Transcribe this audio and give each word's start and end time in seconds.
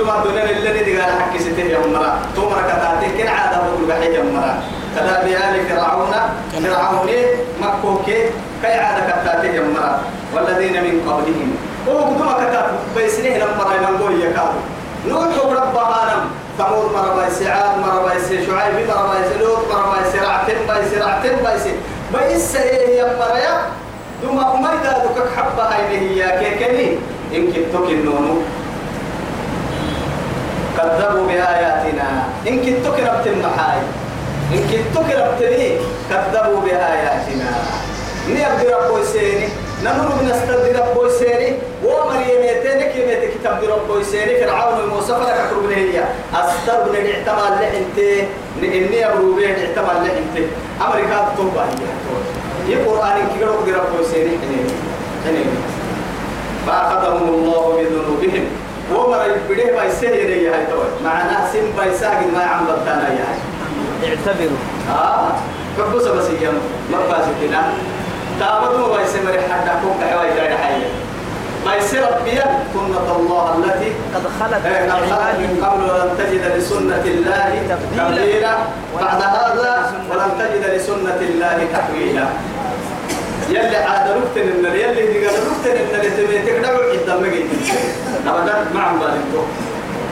ثم 0.00 0.10
الدنيا 0.10 0.50
اللي 0.50 0.84
دي 0.84 1.00
قال 1.00 1.12
حكي 1.22 1.38
سته 1.38 1.62
يا 1.62 1.78
مرا 1.78 2.18
ثم 2.36 2.42
ركعتين 2.42 3.10
كن 3.18 3.28
عاد 3.28 3.50
بقول 3.50 3.84
بحي 3.88 4.14
يا 4.14 4.22
مرا 4.22 4.62
كذا 4.96 5.22
بآل 5.24 5.68
فرعون 5.68 6.12
فرعون 6.64 7.10
مكوك 7.60 8.04
كي 8.62 8.72
عاد 8.72 8.96
كتاتين 9.08 9.54
يا 9.54 9.60
مرا 9.60 10.00
والذين 10.34 10.72
من 10.84 10.94
قبلهم. 11.08 11.50
وقدما 11.86 12.32
كتات 12.32 12.66
بيسنه 12.96 13.36
لما 13.36 13.62
رأي 13.64 13.78
من 13.78 13.98
قول 14.02 14.20
يكادوا 14.20 14.64
نوح 15.08 15.62
رب 15.62 15.78
عالم 15.78 16.20
ثمود 16.58 16.92
مرة 16.92 17.14
بايس 17.14 17.42
عاد 17.42 17.78
مرة 17.78 18.00
بايس 18.08 18.28
شعيب 18.28 18.74
مرة 18.88 19.12
بايس 19.12 19.40
لوط 19.40 19.58
مرة 19.72 19.94
بايس 19.94 20.22
رعتين 20.22 20.56
بايس 20.68 21.02
رعتين 21.02 21.36
بايس 21.44 21.62
بايس 22.12 22.56
هي 22.56 23.04
مرة 23.04 23.60
دوما 24.22 24.54
أميدا 24.54 25.04
دوكك 25.04 25.28
حبة 25.36 25.62
هاي 25.62 25.98
هي 25.98 26.38
كيكني 26.40 26.98
إن 27.34 27.52
كنتك 27.52 27.90
النونو 27.90 28.42
كذبوا 30.80 31.26
بآياتنا. 31.26 32.08
إن 32.48 32.56
كنتك 32.64 32.98
ربت 33.08 33.26
المحاي 33.26 33.80
إن 34.52 34.60
كنتك 34.70 35.08
ربت 35.20 35.42
لي 35.42 35.78
كذبوا 36.10 36.60
بآياتنا. 36.60 37.50
نيبدي 38.28 38.74
ربو 38.74 38.98
يسيني 38.98 39.48
نمر 39.84 40.08
بنستد 40.20 40.76
ربو 40.80 41.06
يسيني 41.06 41.50
ومريم 41.84 42.42
يتينك 42.50 42.96
يميت 42.96 43.22
كتاب 43.34 43.58
ربو 43.64 43.98
يسيني 43.98 44.44
فرعون 44.44 44.80
وموسى 44.80 45.14
فلك 45.14 45.38
أقرب 45.44 45.64
له 45.70 45.76
هي 45.76 46.04
أستر 46.34 46.84
من 46.92 46.96
الاعتماد 46.96 47.52
لحنت 47.62 47.98
إني 48.62 49.06
أبرو 49.06 49.34
به 49.36 49.44
الاعتماد 49.44 49.96
لحنت 50.06 50.36
أمريكا 50.86 51.18
توبة 51.36 51.62
هي. 52.68 52.74
القرآن 52.74 53.16
كيرو 53.34 53.52
ربو 53.52 53.96
يسيني 54.02 54.30
حنين 54.42 54.66
حنين 55.24 55.50
فأخذهم 56.66 57.28
الله 57.28 57.64
بذنوبهم. 57.78 58.44
ومر 59.50 59.58
يبديه 59.58 59.76
ما 59.76 59.84
يسهل 59.84 60.30
يا 60.30 60.54
هاي 60.54 60.66
توي 60.66 60.84
معناه 61.04 61.52
سين 61.52 61.72
بايساق 61.76 62.22
ما 62.34 62.42
عم 62.42 62.64
بتانا 62.64 63.08
يا 63.08 63.24
هاي. 63.28 63.38
اعتبروا. 64.08 64.58
آه. 64.90 65.32
كبس 65.78 66.02
بس 66.02 66.26
يوم 66.42 66.54
ما 66.92 66.98
باس 66.98 67.26
كنا 67.40 67.62
تابدوا 68.40 68.96
ما 68.96 69.02
يسمر 69.02 69.32
حتى 69.32 69.72
كوك 69.82 70.10
حواي 70.10 70.34
جاي 70.36 70.56
حي. 70.58 70.82
ما 71.66 71.74
يصير 71.74 72.02
ربيا 72.02 72.44
سنة 72.74 73.16
الله 73.16 73.54
التي 73.58 73.92
قد 74.14 74.22
خلت 74.40 74.66
إيه، 74.66 74.92
قد 74.92 75.00
خلت 75.10 75.38
من 75.38 75.64
قبل 75.64 75.82
ولن 75.82 76.10
تجد 76.18 76.56
لسنة 76.56 77.04
الله 77.04 77.62
تبديلا. 77.70 78.54
بعد 79.00 79.22
هذا 79.22 79.92
ولن 80.10 80.30
تجد 80.38 80.74
لسنة 80.74 81.20
الله 81.20 81.66
تحويلا. 81.72 82.26
يلي 83.50 83.76
عاد 83.76 84.10
ركتن 84.10 84.48
النار 84.48 84.74
يلي 84.74 85.06
دي 85.12 85.26
قال 85.26 85.34
ركتن 85.50 85.76
النار 85.84 86.04
تبي 86.16 86.38
تقدر 86.38 87.20
مجي 87.20 87.44
ابدا 88.26 88.54
ما 88.74 88.82
عم 88.82 88.98
بالك 88.98 89.44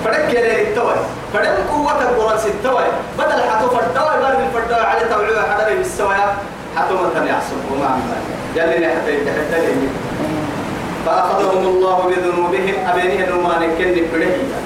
فدك 0.04 0.34
يلي 0.34 0.62
التوي 0.62 0.94
فدك 1.34 1.56
قوة 1.70 2.02
القرآن 2.02 2.38
ستوي 2.38 2.84
بدل 3.18 3.42
حتو 3.50 3.68
فردوي 3.68 4.16
بدل 4.22 4.40
الفردوي 4.46 4.80
على 4.80 5.00
توعيه 5.10 5.40
حدري 5.52 5.76
بالسوايا 5.76 6.34
حتو 6.76 6.96
تني 7.14 7.30
يحسب 7.30 7.56
وما 7.72 7.86
عم 7.86 8.00
بالك 8.00 8.38
يلي 8.56 8.88
حتى 8.88 9.10
يتحدى 9.14 9.66
لي. 9.66 9.88
فأخذهم 11.06 11.66
الله 11.66 11.96
بذنوبهم. 12.08 12.74
أبينه 12.90 13.26
نمان 13.36 13.62
كن 13.78 13.96
بدهيا 14.12 14.58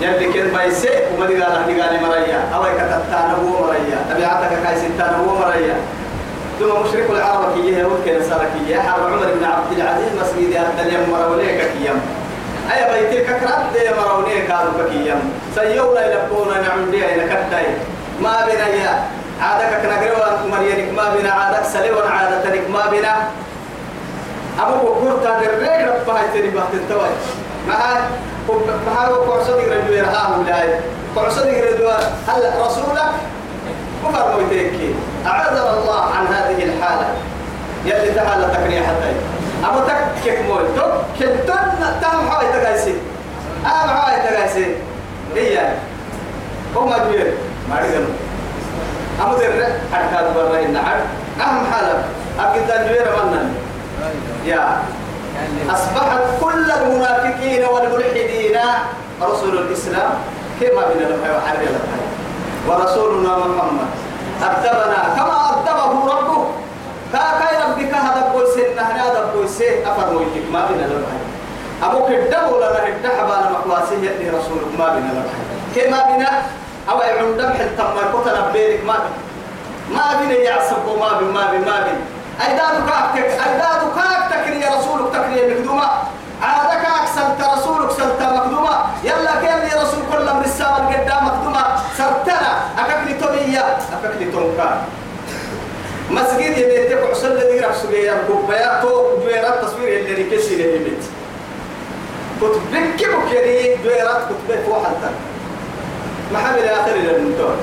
يلي 0.00 0.32
كن 0.32 0.56
بايسي 0.56 0.88
وما 1.14 1.26
دي 1.26 1.42
قال 1.42 1.66
دي 1.66 1.80
قال 1.80 2.02
مريا. 2.02 2.40
أو 2.54 2.62
كتتانا 2.62 3.34
هو 3.42 3.66
مريا. 3.66 3.98
تبعتك 4.10 4.52
كايسنتانا 4.64 5.16
هو 5.16 5.38
مريا. 5.38 5.76
ثم 6.60 6.82
مشرك 6.84 7.10
العرب 7.10 7.54
كي 7.54 7.68
يهود 7.68 8.00
كي 8.04 8.18
نصارى 8.18 8.46
كي 8.68 8.80
حرب 8.80 9.06
عمر 9.06 9.26
بن 9.38 9.44
عبد 9.44 9.72
العزيز 9.78 10.12
مسجد 10.20 10.60
اليوم 10.80 11.10
مروليك 11.10 11.60
كيام. 11.78 12.00
أي 12.72 12.80
بيتك 13.10 13.26
كرات 13.26 13.64
دي 13.72 13.90
مروليك 14.00 14.50
هذا 14.50 14.88
كيام 14.90 15.20
سيونا 15.54 16.06
يلبونا 16.06 16.60
نعم 16.60 16.90
دي 16.90 17.14
إلى 17.14 17.24
كتاي 17.24 17.66
ما 18.20 18.46
بنا 18.46 18.66
يا. 18.68 19.04
عادك 19.40 19.82
كنقروا 19.82 20.48
مريانك 20.50 20.92
ما 20.96 21.14
بنا. 21.14 21.32
عادك 21.32 21.64
سليون 21.64 22.08
عادتك 22.08 22.70
ما 22.70 22.86
بنا. 22.92 23.14
أبو 24.60 24.94
بكرتا 24.94 25.38
دريك 25.40 25.88
ربها 25.88 26.22
يتري 26.24 26.50
بحت 26.50 26.74
التوي؟ 26.74 27.10
معها 27.68 28.00
معها 28.86 29.08
وقعصد 29.08 29.58
يرجو 29.58 29.92
يرها 29.92 30.36
ولاي 30.38 30.80
قعصد 31.16 31.46
يرجو 31.46 31.88
هل 32.28 32.42
رسولك؟ 32.60 33.12
كفر 34.04 34.32
مويتيكي 34.32 34.94
أعذر 35.26 35.78
الله 35.78 36.00
عن 36.00 36.26
هذه 36.26 36.64
الحالة. 36.64 37.08
يلي 37.84 38.14
تعالى 38.14 38.44
تكري 38.54 38.80
حتى 38.80 39.12
أما 39.64 39.80
تكك 39.88 40.38
موي 40.48 40.62
تك 40.76 41.28
تن 41.46 42.00
تام 42.00 42.30
حواي 42.30 42.46
تقايسي 42.52 42.94
أم 43.64 43.88
حواي 43.90 44.16
تقايسي 44.20 44.76
هي. 45.34 45.72
هم 46.76 46.92
أدوير 46.92 47.34
ما 47.70 47.78
رجعوا 47.78 48.14
أما 49.22 49.38
در 49.38 49.66
أركاد 49.94 50.34
برا 50.34 50.58
إن 50.64 50.76
عد 50.76 51.00
أهم 51.40 51.66
أكيد 52.40 52.70
أدوير 52.70 53.06
منن 53.24 53.54
يا. 54.44 54.82
أصبحت 55.70 56.20
كل 56.40 56.70
المنافقين 56.70 57.64
والملحدين 57.64 58.58
رسول 59.22 59.58
الإسلام. 59.58 60.10
كما 60.60 60.82
بنا 60.94 61.04
لما 61.04 61.26
يحرر 61.26 61.74
ورسولنا 62.68 63.38
محمد. 63.38 63.88
أدبنا 64.42 65.00
كما 65.16 65.36
أدبه 65.50 65.92
ربه. 66.18 66.44
كاكاي 67.12 67.56
ربك 67.62 67.94
هذا 67.94 68.30
بويسين 68.32 68.76
نحن 68.76 68.96
هذا 68.98 69.30
بويسين 69.34 69.86
أفرمويتك 69.86 70.44
ما 70.52 70.66
بنا 70.70 70.86
لبحي 70.86 71.18
أبوك 71.82 72.10
الدبو 72.10 72.56
لنا 72.56 72.86
الدحب 72.88 73.30
على 73.30 73.50
مقواسيه 73.50 73.96
يأتي 74.10 74.30
رسولك 74.30 74.78
ما 74.78 74.88
بنا 74.88 75.10
لبحي 75.12 75.44
كما 75.74 76.16
بنا 76.16 76.42
أو 76.90 77.00
يعون 77.00 77.36
دمح 77.36 77.60
التمر 77.60 78.02
كتنا 78.14 78.50
بيرك 78.52 78.84
ما 78.84 78.94
بنا 78.94 79.24
ما 79.98 80.20
بنا 80.20 80.32
يعصب 80.34 80.76
ما 81.00 81.18
بنا 81.18 81.30
ما 81.32 81.46
بنا 81.50 81.58
ما 81.58 81.80
بنا 81.80 82.00
أيداد 82.46 82.88
كاكتك 82.88 83.30
أيداد 83.46 83.80
كاكتك 83.96 84.62
يا 84.62 84.70
رسولك 84.78 85.12
تكري 85.12 85.54
مكدومة 85.54 85.88
عادك 86.42 86.86
أكسلت 87.00 87.48
رسولك 87.58 87.90
سلت 87.90 88.22
مكدومة 88.22 88.70
يلا 89.04 89.34
كان 89.42 89.58
لي 89.60 89.82
رسول 89.82 90.02
كل 90.12 90.24
من 90.34 90.42
السامة 90.44 90.76
قدام 90.76 91.26
مكدومة 91.26 91.64
سرتنا 91.98 92.52
أكاكلي 92.78 93.14
تومية 93.14 93.76
أكاكلي 93.92 94.32
تومكا 94.32 94.82
مسجد 96.10 96.40
يدي 96.58 96.88
تبع 96.88 97.12
سل 97.12 97.40
دي 97.52 97.60
رح 97.60 97.74
سجيا 97.82 98.14
كوبايا 98.28 98.80
تو 98.82 99.16
دويرات 99.16 99.64
تصوير 99.64 100.00
اللي 100.00 100.22
ركسي 100.24 100.56
له 100.56 100.78
بيت. 100.84 101.04
كنت 102.40 102.54
بكي 102.72 103.04
بكيري 103.06 103.74
دويرات 103.84 104.22
كنت 104.28 104.42
بك 104.48 104.68
واحد 104.68 104.92
محمد 106.32 106.58
آخر 106.62 106.92
للمنتور 106.96 107.54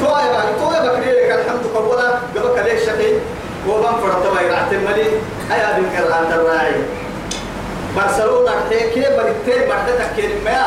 توي 0.00 0.08
بقى 0.10 0.46
توي 0.60 0.88
بكري 0.88 1.12
لك 1.12 1.30
الحمد 1.44 1.66
قبولا 1.74 2.10
قبل 2.36 2.64
ليش 2.64 2.82
شقي 2.86 3.12
وبن 3.68 3.82
فرط 4.02 4.34
ما 4.34 4.40
يرعت 4.40 4.74
ملي 4.74 5.06
أيا 5.52 5.78
بنكر 5.78 6.12
عن 6.12 6.32
الراعي 6.32 6.74
برشلونة 7.96 8.50
هيك 8.70 8.94
بريتين 8.94 9.68
بردتك 9.68 10.10
كلمة 10.16 10.60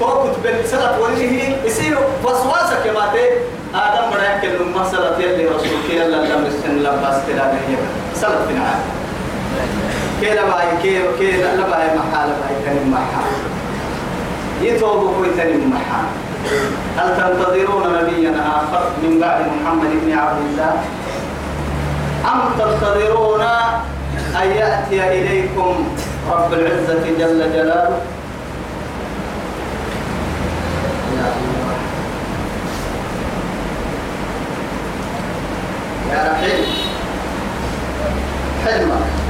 توقت 0.00 0.36
بالسنة 0.42 0.98
وليه 1.00 1.56
يصير 1.64 1.98
وسواسك 2.24 2.86
يا 2.86 2.92
ماتي 2.92 3.26
آدم 3.74 4.16
يكل 4.36 4.64
لما 4.64 4.84
سلط 4.90 5.18
يلي 5.18 5.46
رسول 5.46 5.78
كي 5.88 6.02
الله 6.06 6.18
لم 6.18 6.46
يسن 6.46 6.78
لباس 6.78 7.16
كلا 7.26 7.46
بهي 7.46 7.76
سلط 8.14 8.40
في 8.48 8.52
العالم 8.54 8.90
كي 10.20 10.30
لباي 10.30 10.68
كي 10.82 11.02
كي 11.18 11.36
لباي 11.42 11.86
محال 11.98 12.28
باي 12.28 12.54
كان 12.64 12.90
محال 12.90 13.32
يتوبوا 14.62 15.14
كوي 15.16 15.28
تاني 15.36 15.66
محال 15.66 16.06
هل 16.98 17.16
تنتظرون 17.16 17.82
نبيا 18.02 18.30
آخر 18.30 18.82
من 19.02 19.20
بعد 19.20 19.40
محمد 19.40 19.90
بن 20.04 20.18
عبد 20.18 20.38
الله 20.50 20.74
أم 22.24 22.40
تنتظرون 22.58 23.40
أن 24.42 24.50
يأتي 24.50 25.18
إليكم 25.18 25.86
رب 26.30 26.52
العزة 26.52 27.04
جل 27.18 27.52
جلاله. 27.52 28.00
يا 36.12 36.32
رحيم. 36.32 36.64
حلمك. 38.66 39.25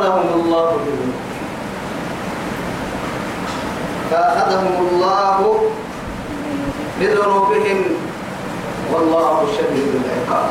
فأخذهم 0.00 0.40
الله 0.40 0.70
بذنوبهم. 0.70 1.12
فأخذهم 4.10 4.88
الله 4.88 5.60
بذنوبهم 7.00 7.78
والله 8.92 9.46
شديد 9.58 9.92
العقاب. 10.00 10.50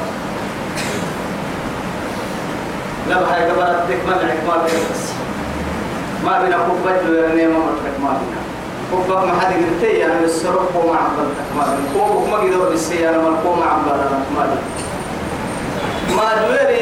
لما 3.09 3.35
هي 3.35 3.49
قبلت 3.49 3.79
تكمل 3.89 4.31
عقاب 4.31 4.65
بس 4.65 5.03
ما 6.25 6.41
بين 6.41 6.53
كوبا 6.53 6.91
يعني 6.91 7.47
ما 7.47 7.59
متك 7.59 7.95
ما 8.03 8.09
بين 8.19 8.35
كوبا 8.91 9.25
ما 9.25 9.39
حد 9.41 9.51
يقتي 9.51 10.05
أنا 10.05 10.19
السرق 10.25 10.71
وما 10.75 10.95
عبرتك 10.97 11.47
ما 11.57 11.75
بين 11.75 11.85
كوبا 11.93 12.29
ما 12.31 12.37
قدر 12.37 12.69
بالسيارة 12.69 13.17
ما 13.17 13.37
كوبا 13.43 13.65
عبرتك 13.65 14.25
ما 14.35 14.45
بين 14.45 14.88
ما 16.17 16.27
دويري 16.41 16.79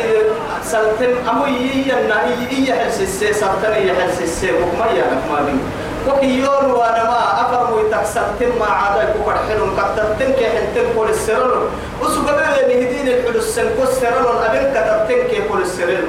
سلتم 0.64 1.30
أمو 1.30 1.46
يينا 1.46 2.26
يي 2.52 2.74
حلس 2.74 3.02
السي 3.02 3.34
سلتم 3.34 3.74
يي 3.74 3.94
حلس 3.94 4.22
السي 4.22 4.52
وما 4.52 4.86
يانا 4.86 5.22
ما 5.32 5.40
بين 5.46 5.60
وكيون 6.08 6.66
وأنا 6.72 7.04
ما 7.04 7.42
أفرمو 7.42 7.80
يتكسلتم 7.80 8.60
ما 8.60 8.66
عادا 8.66 9.14
كوكر 9.14 9.38
حلو 9.48 9.66
كتبتم 9.78 10.32
كي 10.40 10.46
حلتم 10.50 10.86
كل 10.98 11.10
السرر 11.10 11.70
وسبب 12.02 12.40
نهدين 12.70 13.08
الحلو 13.08 13.40
السنكو 13.40 13.84
السرر 13.84 14.46
أبين 14.46 14.66
كتبتم 14.76 15.28
كي 15.30 15.42
كل 15.50 15.62
السرر 15.62 16.04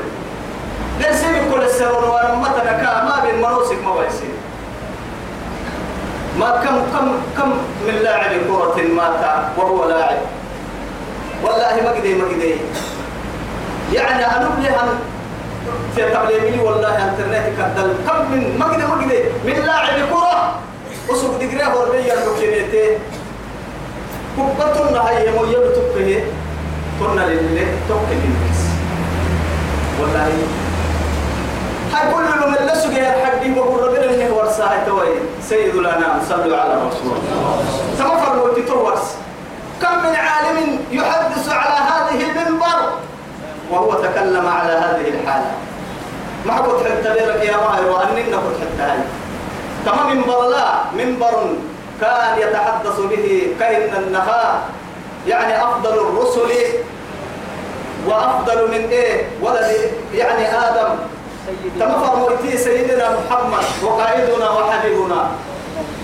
ليس 1.00 1.23
كل 1.53 1.62
السرر 1.62 2.05
وأنا 2.11 2.35
ما 2.35 2.49
تنكا 2.49 3.05
ما 3.05 3.23
بين 3.25 3.41
مروسك 3.43 3.79
ما 3.85 3.93
ويسين 3.93 4.35
ما 6.38 6.50
كم 6.64 6.76
كم 6.99 7.09
كم 7.37 7.50
من 7.87 7.94
لاعب 8.03 8.31
كرة 8.49 8.82
مات 8.97 9.23
وهو 9.56 9.88
لاعب 9.88 10.19
والله 11.43 11.82
ما 11.85 11.91
قدي 11.91 12.14
ما 12.14 12.25
قدي 12.25 12.55
يعني 13.93 14.26
أنا 14.26 14.49
بلهن 14.58 14.88
في 15.94 16.11
تعليمي 16.12 16.58
والله 16.62 16.88
انترنت 16.88 17.46
كدل؟ 17.58 17.94
كم 18.06 18.32
من 18.32 18.58
ما 18.58 18.67
قدي 18.67 19.23
من 19.44 19.52
لاعب 19.67 20.08
كرة 20.11 20.58
وسوق 21.08 21.37
دقرية 21.37 21.75
وربيع 21.75 22.14
لوكينيتي 22.14 22.99
كبتنا 24.37 25.08
هي 25.11 25.31
مو 25.32 25.44
يبتوكه 25.44 26.23
كنا 27.00 27.20
لله 27.20 27.67
توكل 27.88 28.12
الناس. 28.25 28.61
والله. 30.00 30.32
كل 32.12 32.49
من 32.49 32.67
لسه 32.67 32.94
جاي 32.94 33.26
حدي 33.26 33.61
وهو 33.61 33.87
ربنا 33.87 34.05
اللي 34.05 34.31
هو 34.31 34.40
رساه 34.40 34.87
توي. 34.87 35.08
سيد 35.49 35.75
الانام 35.75 36.20
صلوا 36.29 36.56
على 36.56 36.75
رسول 36.75 37.12
الله 37.17 37.62
تمفر 37.99 38.38
وتتوس 38.38 39.02
كم 39.82 39.99
من 39.99 40.17
عالم 40.17 40.79
يحدث 40.90 41.49
على 41.52 41.79
هذه 41.90 42.31
المنبر 42.31 42.93
وهو 44.19 44.31
تكلم 44.31 44.49
على 44.49 44.73
هذه 44.73 45.09
الحالة 45.09 45.50
ما 46.47 46.56
قلت 46.59 46.87
حتى 46.87 47.09
لك 47.09 47.44
يا 47.44 47.56
ماهر؟ 47.56 47.91
وأننا 47.91 48.37
قلت 48.37 48.56
حتى 48.61 48.82
هاي. 48.82 48.99
كما 49.87 50.15
منبر 50.15 50.49
لا 50.49 50.67
منبر 50.97 51.55
كان 52.00 52.38
يتحدث 52.38 53.00
به 53.00 53.47
كأن 53.61 54.03
النخاء 54.03 54.61
يعني 55.26 55.65
أفضل 55.65 55.93
الرسل 55.99 56.50
وأفضل 58.09 58.69
من 58.70 58.88
إيه؟ 58.91 59.25
ولد 59.43 59.91
يعني 60.15 60.47
آدم. 60.59 60.88
تما 61.81 61.99
فرمويتي 61.99 62.59
سيدنا 62.59 63.09
محمد 63.11 63.64
وقائدنا 63.82 64.50
وحبيبنا. 64.50 65.29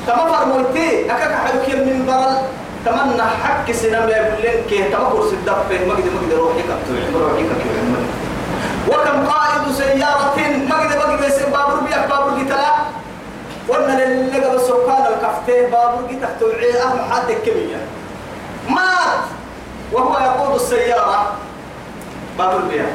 تما 0.07 0.33
فرمويتي 0.33 1.07
أكاك 1.07 1.35
حلوك 1.35 1.69
من 1.69 2.05
برل 2.07 2.37
تمنى 2.85 3.23
حق 3.23 3.73
سنم 3.73 3.93
لا 4.09 4.41
لك 4.41 4.91
تما 4.93 5.11
كرس 5.13 5.33
الدب 5.33 5.71
مجد 5.71 6.07
مجد 6.15 6.33
روحي 6.39 6.63
كبتوع 6.63 7.23
روحي 7.23 7.43
كبتوع 7.43 7.75
وكم 8.89 9.27
قائد 9.27 9.73
سيارة؟ 9.73 10.35
مجد 10.37 10.97
مجد 10.97 11.51
بابور 11.53 11.81
بيك 11.81 11.99
بابور 12.11 12.41
قتلا 12.41 12.75
وأنا 13.69 14.05
اللي 14.05 14.45
قبل 14.45 14.61
سكان 14.61 15.05
الكفتة 15.13 15.71
بابور 15.71 16.05
قتلا 16.09 16.29
توعي 16.41 16.83
أهم 16.83 17.13
حد 17.13 17.33
كمية. 17.33 17.81
مات. 18.69 19.25
وهو 19.93 20.19
يقود 20.19 20.55
السيارة. 20.55 21.33
بابور 22.39 22.61
بيك 22.61 22.87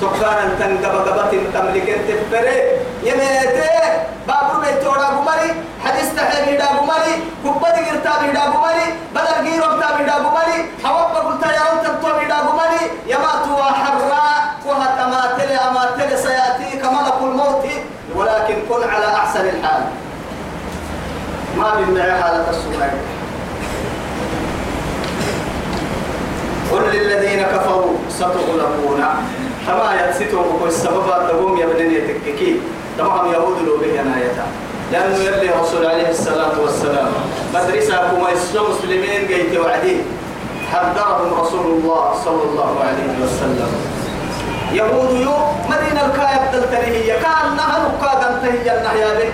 سكان 0.00 0.48
تنقب 0.58 0.94
قبط 1.08 1.32
تملك 1.54 1.88
تفري 2.08 2.58
يميتي 3.02 3.70
بابور 4.28 4.60
بيتورا 4.64 5.04
قمري. 5.04 5.50
حديث 5.84 6.14
تحلي 6.16 6.56
دا 6.56 6.66
قمري. 6.66 7.12
كبد 7.44 7.76
قرتا 7.86 8.12
بيدا 8.22 8.40
قمري. 8.40 8.86
بدل 9.14 9.36
قيرو 9.44 9.76
بتا 9.76 9.96
بيدا 9.96 10.14
قمري. 10.14 10.58
حواب 10.84 11.16
قلتا 11.16 11.48
يا 11.52 11.62
رب 11.68 11.78
تبتو 11.84 12.18
بيدا 12.18 12.38
قمري. 12.48 12.82
يمات 13.06 13.44
وحرا 13.48 14.28
وهتماتل 14.66 15.52
أماتل 15.68 16.18
سيأتي. 16.18 16.68
كملك 16.82 17.18
الموت 17.22 17.64
ولكن 18.16 18.56
كن 18.68 18.88
على 18.88 19.06
أحسن 19.06 19.44
الحال. 19.48 19.82
ما 21.56 21.74
من 21.74 22.02
حالة 22.22 22.46
السماء 22.50 22.94
قل 26.72 26.82
للذين 26.92 27.42
كفروا 27.42 27.94
ستغلبون. 28.08 29.04
كما 29.70 29.94
يتسيتوا 29.94 30.42
بكل 30.42 30.68
السبب 30.68 31.06
تقوم 31.06 31.58
يا 31.58 31.66
بني 31.66 32.00
تككي. 32.00 32.60
تمام 32.98 33.32
يهود 33.32 33.56
لو 33.66 33.76
به 33.78 34.02
نايتا 34.02 34.46
لأنه 34.92 35.16
يلي 35.16 35.50
رسول 35.62 35.86
عليه 35.86 36.10
الصلاة 36.10 36.60
والسلام. 36.60 37.12
مدرسة 37.54 37.96
كما 38.10 38.30
يسلم 38.30 38.62
مسلمين 38.70 39.26
جيت 39.30 39.54
وعدي. 39.58 39.96
حذرهم 40.72 41.40
رسول 41.40 41.66
الله 41.66 42.14
صلى 42.24 42.42
الله 42.42 42.72
عليه 42.88 43.10
وسلم. 43.22 43.70
يهود 44.72 45.10
يو 45.10 45.36
مدينة 45.70 46.02
الكاية 46.06 46.38
بدلتني 46.50 46.86
هي 46.86 47.10
كأنها 47.22 47.76
نقادا 47.86 48.28
تهي 48.42 48.78
النهيا 48.78 49.10
به. 49.18 49.32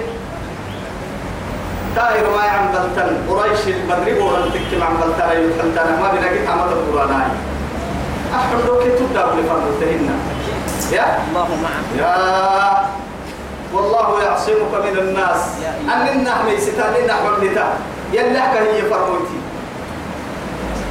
تاير 1.96 2.26
ما 2.36 2.42
عم 2.42 2.66
بلتن 2.72 3.10
قريش 3.28 3.62
المدرب 3.68 4.18
ورن 4.24 4.52
تكتم 4.54 4.82
عم 4.84 4.96
بلتن 5.00 5.28
يتحلتنا 5.40 6.00
ما 6.00 6.08
بنجي 6.12 6.48
عمد 6.48 6.72
القرآن. 6.72 7.30
أحد 8.36 8.52
لو 8.66 8.78
كنت 8.78 8.98
تبدأ 8.98 9.26
لفرد 9.36 9.82
يا؟ 10.92 11.18
الله 11.28 11.48
معك. 11.62 11.86
يا. 11.98 12.88
والله 13.74 14.22
يعصمك 14.22 14.72
من 14.84 14.98
الناس. 14.98 15.42
أن 15.94 16.08
النحن 16.08 16.48
يستاني 16.48 17.06
نحن 17.06 17.26
النتا 17.38 17.66
يلحك 18.12 18.56
هي 18.56 18.82
فرموتي 18.82 19.38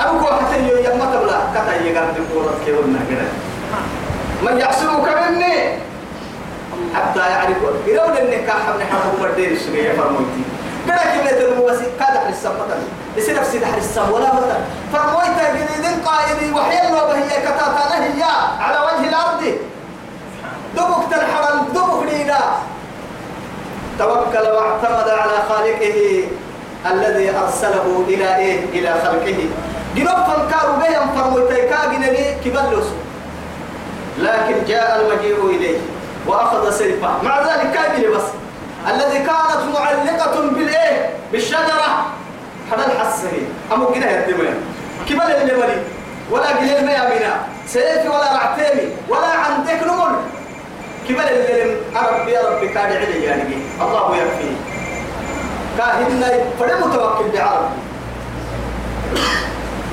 أبوك 0.01 0.23
حتى 0.31 0.59
يوم 0.59 0.99
ما 0.99 1.05
تبلا. 1.05 1.39
كتا 1.55 1.75
يقرد 1.85 2.17
القرآن 2.17 2.55
كي 2.65 2.71
قلنا 2.71 2.99
كده. 3.09 3.27
من 4.43 4.59
يعصمك 4.59 5.07
مني؟ 5.07 5.55
حتى 6.95 7.19
يعرف. 7.19 7.57
يرون 7.87 8.17
النكاح 8.17 8.63
من 8.75 8.83
حرم 8.91 9.13
بردين 9.21 9.51
السجية 9.51 9.91
فرموتي 9.91 10.43
كده 10.87 10.97
كده 11.15 11.31
تنوسي 11.55 11.85
كاد 11.99 12.17
على 12.17 12.29
السمتن 12.29 12.81
يصير 13.17 13.39
نفسي 13.39 13.59
دحر 13.59 13.77
السم 13.77 14.11
ولا 14.11 14.29
بطن 14.29 14.59
فرمويتا 14.93 15.53
جديدين 15.53 15.99
قائدي 16.05 16.51
وحي 16.53 16.87
الله 16.87 17.17
هي 17.17 17.41
كتاتا 17.41 18.03
هي 18.03 18.23
على 18.59 18.79
وجه 18.79 19.09
الأرض. 19.09 19.41
دبك 20.75 21.11
تنحرم 21.11 21.67
دبك 21.73 22.11
لينا 22.11 22.39
توكل 23.99 24.47
واعتمد 24.47 25.09
على 25.09 25.37
خالقه 25.49 26.23
الذي 26.91 27.37
أرسله 27.37 28.05
إلى 28.07 28.35
إيه؟ 28.35 28.65
إلى 28.73 28.93
خلقه. 29.03 29.49
جنوب 29.95 30.17
فنكارو 30.27 30.73
بهم 30.73 31.15
فرمويتا 31.15 31.69
كاجنني 31.69 32.35
كبلوس. 32.45 32.87
لكن 34.19 34.55
جاء 34.67 35.01
المجيء 35.01 35.45
إليه 35.45 35.77
وأخذ 36.27 36.71
سيفه. 36.71 37.23
مع 37.23 37.39
ذلك 37.41 37.71
كامل 37.73 38.15
بس 38.15 38.23
الذي 38.87 39.17
كانت 39.17 39.61
معلقة 39.73 40.41
بالإيه؟ 40.41 41.09
بالشجرة. 41.31 42.05
هذا 42.71 42.85
الحسه 42.85 43.31
أمو 43.73 43.87
كده 43.87 44.09
يدمنا 44.11 44.53
كبل 45.09 45.21
اللي 45.21 45.53
مري 45.57 45.77
ولا 46.31 46.47
قليل 46.47 46.85
ما 46.85 46.91
يامنا 46.91 47.35
سيفي 47.67 48.07
ولا 48.09 48.33
رعتيمي. 48.33 48.89
ولا 49.09 49.27
عندك 49.27 49.83
نمر 49.83 50.15
كبل 51.09 51.19
اللي 51.19 51.75
ربي 51.95 52.31
يا 52.31 52.41
ربي 52.49 52.67
كان 52.67 52.85
علي 52.85 53.23
يعني. 53.23 53.43
الله 53.81 54.17
يكفي. 54.17 54.51
كاهنا 55.77 56.31
فده 56.59 56.85
متوكل 56.87 57.29
بعرب 57.33 57.69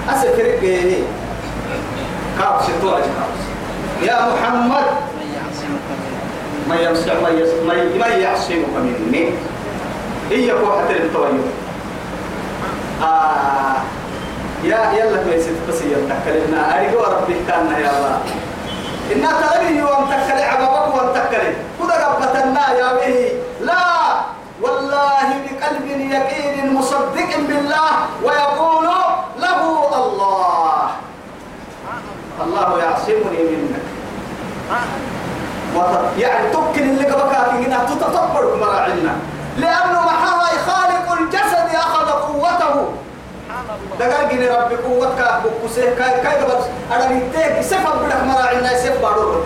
أسفرق 0.09 0.61
به 0.61 1.05
كابس 2.39 2.67
توجه 2.83 3.05
يا 4.03 4.29
محمد. 4.29 4.85
من 5.19 5.29
يعصمك 5.35 5.85
من 5.89 6.69
ما 6.69 6.77
يمسع 6.77 7.13
ما 7.23 7.29
يس 7.29 7.51
ما 7.67 7.75
ي- 7.75 7.99
ما 7.99 8.07
يعصمك 8.07 8.67
مني. 8.77 9.31
هي 10.31 10.51
كوحة 10.53 10.91
التويو 10.91 11.43
آه 13.03 13.77
يا 14.65 14.93
يلا 14.93 15.23
كويس 15.23 15.47
بس 15.69 15.83
يتكلمنا 15.83 16.81
أرجو 16.81 17.01
ربي 17.01 17.35
كان 17.49 17.67
يا 17.67 17.91
الله. 17.91 18.21
إن 19.13 19.23
تلقي 19.23 19.75
يوم 19.75 20.07
تكلي 20.11 20.43
عبابك 20.43 20.95
وان 20.95 21.09
تكلي 21.15 21.55
كذا 21.79 22.07
قبتنا 22.07 22.65
يا 22.79 22.93
به. 22.93 23.33
لا 23.61 23.85
والله 24.63 25.29
بقلب 25.45 25.87
يقين 25.87 26.75
مصدق 26.75 27.31
بالله 27.49 27.93
ويقول 28.25 28.85
له 28.85 29.63
الله. 29.95 30.91
الله 32.45 32.79
يعصمني 32.79 33.43
منك. 33.51 33.83
يعني 36.19 36.51
تمكن 36.53 36.83
اللي 36.83 37.05
قبكاك 37.07 37.51
إنها 37.67 37.85
تتطبر 37.85 38.57
مراعينا. 38.61 39.15
لأنه 39.59 40.01
محاها 40.01 40.59
خالق 40.67 41.13
الجسد 41.21 41.52
قوته. 42.53 42.89
دقال 44.01 44.29
جيني 44.29 44.49
ربي 44.49 44.77
قوتك 44.77 45.21
بكسيه 45.45 45.95
كاي 45.99 46.21
كاي 46.23 46.37
قبل. 46.43 46.65
أنا 46.93 47.05
نتيك 47.09 47.61
سيف 47.61 47.87
أبنك 47.87 48.23
مرا 48.25 48.43
عنا 48.43 48.79
سيف 48.79 49.03
بارو 49.03 49.43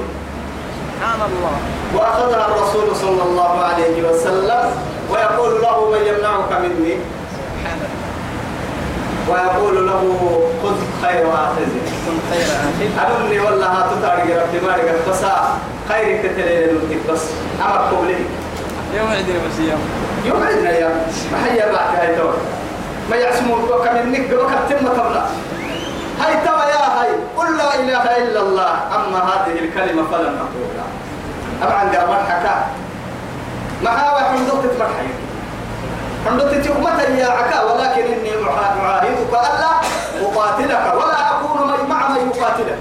سبحان 0.96 1.20
الله 1.30 1.54
وأخذها 1.94 2.46
الرسول 2.46 2.96
صلى 2.96 3.22
الله 3.22 3.64
عليه 3.64 4.08
وسلم 4.08 4.70
ويقول 5.10 5.62
له 5.62 5.90
من 5.90 6.06
يمنعك 6.06 6.52
مني؟ 6.62 6.96
ويقول 9.28 9.86
له 9.86 10.02
خذ 10.62 10.76
خير 11.02 11.28
آخذ. 11.34 11.70
خذ 12.06 12.16
خير 12.30 12.46
آخذ 12.98 13.46
والله 13.46 13.66
هتطارق 13.66 14.42
ربي 14.42 14.66
ما 14.66 14.76
رجع 14.76 14.92
بس. 15.10 15.24
خير 15.88 16.22
كتلين 16.22 16.68
المكتب 16.68 17.12
بس. 17.12 17.22
أمركم 17.62 17.96
قبلي. 17.96 18.16
يوم 18.96 19.08
عدنا 19.10 19.38
بس 19.46 19.58
يوم. 19.58 19.82
يوم 20.24 20.42
عدنا 20.42 20.88
ما 20.88 21.06
محيا 21.32 21.72
بعد 21.72 21.96
هاي 21.96 22.16
دور 22.16 22.34
ما 23.10 23.16
يعصمون 23.16 23.60
وكم 23.64 23.96
النك 23.96 24.32
وكم 24.32 24.54
تم 24.70 24.76
تبلا 24.88 25.22
هاي 26.20 26.34
توا 26.46 26.64
يا 26.64 27.00
هاي 27.00 27.08
قل 27.36 27.56
لا 27.56 27.74
إله 27.74 28.04
إلا 28.16 28.40
الله 28.40 28.70
أما 28.96 29.18
هذه 29.18 29.58
الكلمة 29.58 30.02
فلن 30.12 30.38
أقولها. 30.44 30.86
طبعا 31.62 31.82
قربان 31.82 32.24
حكا 32.30 32.66
ما 33.84 33.90
هو 33.90 34.16
حمدوك 34.18 34.62
تتمرحي 34.64 35.08
حمدوك 36.26 36.48
تتمرحي 36.50 37.18
يا 37.18 37.26
عكا؟ 37.26 37.62
ولكن 37.64 38.02
إني 38.02 38.30
أعاهدك 38.48 39.18
ألا 39.32 39.70
أقاتلك 40.22 40.94
ولا 40.94 41.30
أكون 41.30 41.88
مع 41.88 42.08
من 42.08 42.32
يقاتلك. 42.36 42.78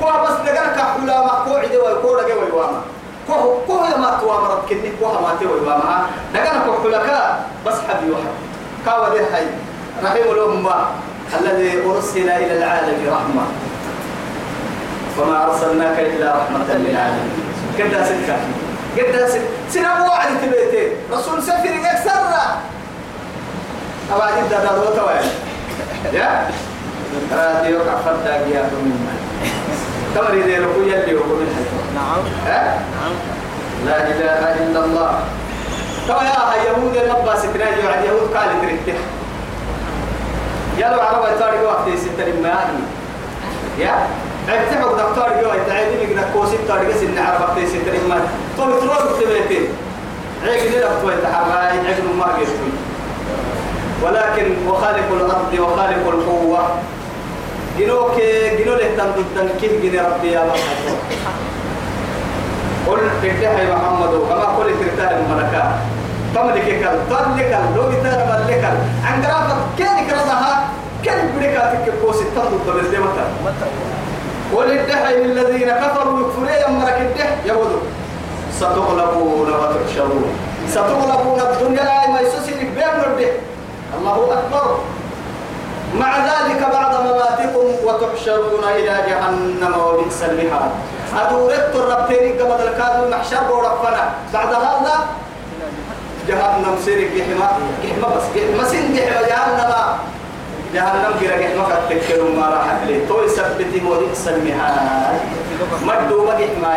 كوها 0.00 0.22
بس 0.22 0.32
دقرك 0.46 0.78
حلا 0.80 1.22
ما 1.24 1.32
قوعد 1.32 1.70
ويقول 1.70 2.18
لك 2.18 2.26
ويواما 2.26 2.80
كوه 3.26 3.58
كوه 3.66 3.90
يا 3.90 3.96
ما 3.96 4.18
توا 4.20 4.40
مرت 4.40 4.68
كني 4.68 4.92
كوه 5.00 5.22
ما 5.22 5.34
توا 5.40 5.50
ويواما 5.50 6.06
دقرك 6.34 6.64
حلك 6.82 7.36
بس 7.66 7.74
حد 7.88 8.02
يوحد 8.08 8.34
كاوا 8.86 9.08
ده 9.08 9.20
هاي 9.34 9.46
رحم 10.04 10.30
الأمة 10.32 10.74
الذي 11.40 11.82
أرسل 11.86 12.28
إلى 12.30 12.58
العالم 12.58 12.98
رحمة. 13.08 13.46
وما 15.18 15.44
أرسلناك 15.44 15.98
إلا 15.98 16.36
رحمة 16.36 16.74
للعالمين. 16.74 17.30
كدا 17.78 18.04
سكا 18.04 18.36
كدا 18.96 19.28
سك 19.28 19.40
سنا 19.70 20.02
وعد 20.02 20.28
تبيتي 20.42 20.92
رسول 21.12 21.42
سفر 21.42 21.64
يكسر. 21.64 22.26
أبا 24.12 24.30
جدا 24.38 24.58
ده 24.64 24.70
هو 24.70 24.84
توي 24.94 25.18
يا؟ 26.12 26.50
راديو 27.32 27.78
كفر 27.78 28.16
داقيا 28.24 28.62
من 28.62 29.16
تمر 30.14 30.34
يدي 30.34 30.56
لكو 30.56 30.80
يلي 30.80 31.14
وكو 31.14 31.34
من 31.34 31.48
نعم. 31.94 32.22
ها؟ 32.46 32.78
نعم. 32.94 33.14
لا 33.86 34.08
إله 34.08 34.54
إلا 34.64 34.84
الله. 34.84 35.20
توا 36.08 36.22
يا 36.22 36.64
يهود 36.66 36.96
النبا 36.96 37.34
ستنا 37.36 37.64
يعد 37.64 38.04
يهود 38.04 38.36
قال 38.36 38.48
تريته 38.62 38.98
يا 40.78 40.88
لو 40.88 41.00
عربة 41.00 41.38
تاريخ 41.38 41.60
وقت 41.62 41.86
ستة 41.98 42.40
ما 42.42 42.54
يا؟ 43.78 43.94
افتحوا 44.48 44.98
دكتور 44.98 45.28
يو 45.42 45.50
تعيدين 45.68 46.10
يقدر 46.10 46.28
كوسي 46.34 46.58
تاريخ 46.68 46.96
سن 46.96 47.18
عربة 47.18 47.66
ستة 47.66 48.08
ما 48.08 48.20
تو 48.56 48.80
تروح 48.80 48.98
تبيتين. 49.20 49.66
عيق 50.44 50.62
لنا 50.76 50.98
بتوي 50.98 51.14
تحرى 51.22 51.58
عيق 51.86 51.98
ما 52.18 52.28
يشوي 52.42 52.72
ولكن 54.02 54.68
وخالق 54.68 55.08
الأرض 55.12 55.52
وخالق 55.58 56.08
القوة. 56.08 56.62
جنوك 57.78 58.16
جنو 58.58 58.74
له 58.74 58.88
تنتن 58.96 59.48
كيف 59.60 59.72
جن 59.82 60.04
ربي 60.04 60.30
يا 60.32 60.42
الله 60.42 60.54
قل 62.86 63.00
تكتها 63.22 63.74
محمد 63.74 64.12
كما 64.28 64.44
قل 64.44 64.68
تكتها 64.80 65.18
الملكات. 65.18 65.95
تملك 66.36 66.64
كل 66.64 67.16
تملك 67.16 67.52
لو 67.76 67.82
بتر 67.82 68.18
ملك 68.30 68.64
عن 69.04 69.24
قرابة 69.24 69.56
كان 69.78 70.06
كرزها 70.06 70.68
كان 71.04 71.18
بريكاتك 71.36 71.92
كوس 72.02 72.16
تنظر 72.34 72.80
بس 72.80 72.86
دي 72.92 72.98
متى؟ 72.98 73.26
قل 74.56 74.68
كفروا 75.82 76.20
يكفرون 76.20 76.48
يمرك 76.68 76.98
الدح 77.00 77.30
يهود 77.46 77.82
ستغلبون 78.58 79.48
وتحشرون. 79.60 80.30
ستغلبون 80.68 81.40
الدنيا 81.40 81.82
لا 81.84 82.10
ما 82.10 82.20
يسوسنك 82.20 82.60
بين 82.76 82.96
الدح 83.06 83.32
الله 83.98 84.16
أكبر. 84.32 84.78
مع 85.94 86.16
ذلك 86.16 86.60
بعد 86.72 86.92
مماتكم 87.06 87.66
وتحشرون 87.86 88.64
إلى 88.76 88.94
جهنم 89.08 89.74
وبئس 89.86 90.22
المهاد. 90.22 90.70
أدورت 91.16 91.72
الربتين 91.74 92.38
قبل 92.40 92.68
الكادو 92.68 93.08
محشر 93.10 93.52
وربنا. 93.52 94.04
بعد 94.34 94.54
هذا 94.54 94.94
جهنم 96.28 96.74
سيرك 96.84 97.10
جحمة 97.16 97.48
جحمة 97.84 98.08
بس 98.16 98.26
جحمة 98.34 98.64
سين 98.68 98.94
جحمة 98.94 99.20
جهنم. 99.30 99.72
جهنم 100.74 101.12
كira 101.20 101.36
جحمة 101.38 101.64
فتكلوا 101.64 102.30
ما 102.36 102.46
راح 102.50 102.66
لي 102.86 103.06
تو 103.08 103.22
يثبتي 103.24 103.80
وبئس 103.86 104.28
المهاد 104.28 105.20
مدوا 105.86 106.26
ما 106.26 106.34
جحمة 106.34 106.72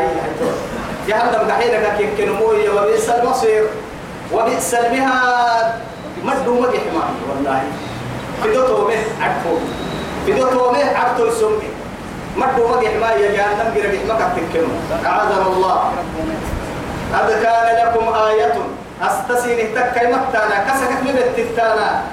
جهنم 1.08 1.42
دحين 1.48 1.74
كيكلوا 1.98 2.38
موية 2.38 2.70
وبئس 2.70 3.10
المصير. 3.10 3.64
وبئس 4.34 4.74
المهاد. 4.74 5.68
مدوا 6.24 6.62
ما 6.62 6.68
جحمة 6.68 7.04
والله. 7.30 7.62
في 8.44 8.54
دو 8.54 8.68
تومه 8.68 9.02
عدفو 9.22 9.56
في 10.26 10.32
دو 10.34 10.48
تومه 10.48 10.86
عدتو 10.96 11.26
يسمي 11.26 11.70
مدوا 12.38 12.68
ما 12.70 12.78
جحمة 12.84 13.12
يا 13.12 13.30
جهنم 13.34 13.68
كira 13.76 13.90
جحمة 13.90 14.16
فتكلوا 14.16 14.76
أعاذنا 15.06 15.48
الله. 15.48 15.80
قد 17.14 17.30
كان 17.44 17.68
لكم 17.82 18.06
آية 18.14 18.54
أستسين 19.02 19.60
تكي 19.76 20.08
مكتانا 20.08 20.58
كسكت 20.68 21.00
من 21.04 21.18
التتانا 21.18 22.04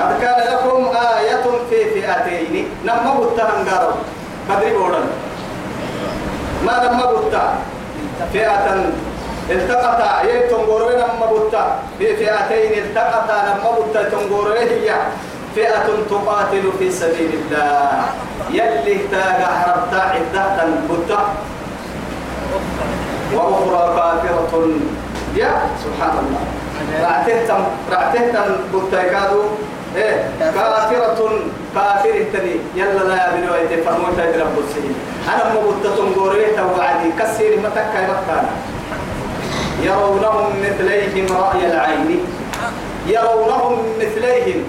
قد 0.00 0.20
كان 0.20 0.38
لكم 0.52 0.96
آية 0.96 1.44
في 1.70 1.78
فئتين 1.92 2.68
نما 2.84 3.14
بطهن 3.14 3.68
قارو 3.68 3.92
بدري 4.48 4.72
بورن 4.72 5.06
ما 6.64 6.74
نما 6.84 7.06
بطا 7.12 7.54
فئة. 8.32 8.66
التقطا 9.50 10.22
يي 10.22 10.48
تنغورو 10.48 10.88
نما 10.88 11.26
بطا 11.32 11.78
في 11.98 12.16
فئتين 12.16 12.72
التقطا 12.84 13.36
نما 13.48 13.70
بطا 13.70 14.02
تنغورو 14.02 14.52
هي. 14.52 14.94
فئة 15.54 15.88
تقاتل 16.10 16.64
في 16.78 16.90
سبيل 16.90 17.30
الله. 17.34 18.02
يلي 18.50 18.98
تاغا 19.10 19.50
حربتا 19.60 20.00
عدة 20.14 20.64
بطا 20.88 21.20
وأخرى 23.34 23.82
كافرة. 23.96 24.52
يا 25.36 25.52
سبحان 25.84 26.14
الله 26.18 26.42
رعتهتم 27.02 27.62
رعتهتم 27.92 28.56
بطيكادو 28.74 29.42
إيه 29.96 30.30
كافرة 30.40 31.30
كافر 31.74 32.24
تني 32.32 32.56
يلا 32.74 33.02
لا 33.08 33.14
يا 33.16 33.30
بنو 33.36 33.54
أيدي 33.54 33.82
فرموت 33.82 34.18
أيدي 34.18 34.38
رب 34.38 34.58
السجين 34.58 34.94
أنا 35.28 35.54
مبتتم 35.54 36.20
قوريتا 36.20 36.62
وعدي 36.62 37.10
كسير 37.18 37.58
متكا 37.58 38.00
مكانا 38.02 38.50
يرونهم 39.82 40.52
مثليهم 40.62 41.26
رأي 41.36 41.66
العين. 41.66 42.20
يرونهم 43.06 43.78
مثليهم. 44.00 44.62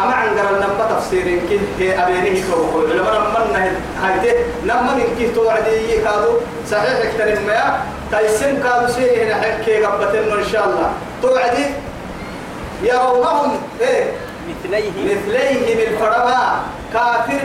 أما 0.00 0.12
عن 0.14 0.28
قرن 0.28 0.56
نما 0.60 0.96
تفسير 0.96 1.24
كي 1.48 1.60
هي 1.78 2.02
أبينه 2.02 2.42
توقع 2.50 2.94
لما 2.94 3.10
نما 3.18 3.72
هايته 4.02 4.38
نما 4.64 4.94
من 4.94 5.32
توعدي 5.34 5.96
كادو 6.04 6.32
صحيح 6.70 6.98
إكتر 7.06 7.40
ما 7.46 7.80
تيسم 8.14 8.62
كادو 8.62 8.86
سيه 8.92 9.24
هنا 9.24 9.34
حكي 9.34 9.84
قبتنا 9.84 10.34
إن 10.34 10.46
شاء 10.52 10.64
الله. 10.64 10.88
توعدي 11.22 11.66
يرونهم 12.82 13.58
إيه؟ 13.80 14.04
مثليه 14.48 14.90
مثليهم 14.90 15.78
الفرما. 15.78 16.62
كافر. 16.92 17.42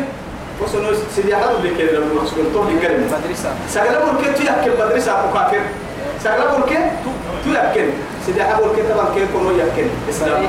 وسنو 0.61 0.91
سيدي 1.15 1.35
حدو 1.35 1.57
بكير 1.63 1.91
لما 1.91 2.23
نسكن 2.23 2.53
تو 2.53 2.61
بكير 2.61 2.91
مدرسة. 2.91 3.49
سقلا 3.69 3.99
بولكي 4.05 4.33
تو 4.33 4.43
يأكل 4.43 4.71
مدرسة 4.85 5.19
أبو 5.19 5.33
كافر. 5.33 5.61
سقلا 6.23 6.45
بولكي 6.51 6.77
تو 7.43 7.49
يأكل. 7.51 7.89
سيدي 8.25 8.43
حدو 8.43 8.63
بولكي 8.63 8.81
طبعا 8.93 9.05
كي 9.15 9.25
كونو 9.33 9.51
يأكل؟ 9.51 9.87
إسلام. 10.09 10.43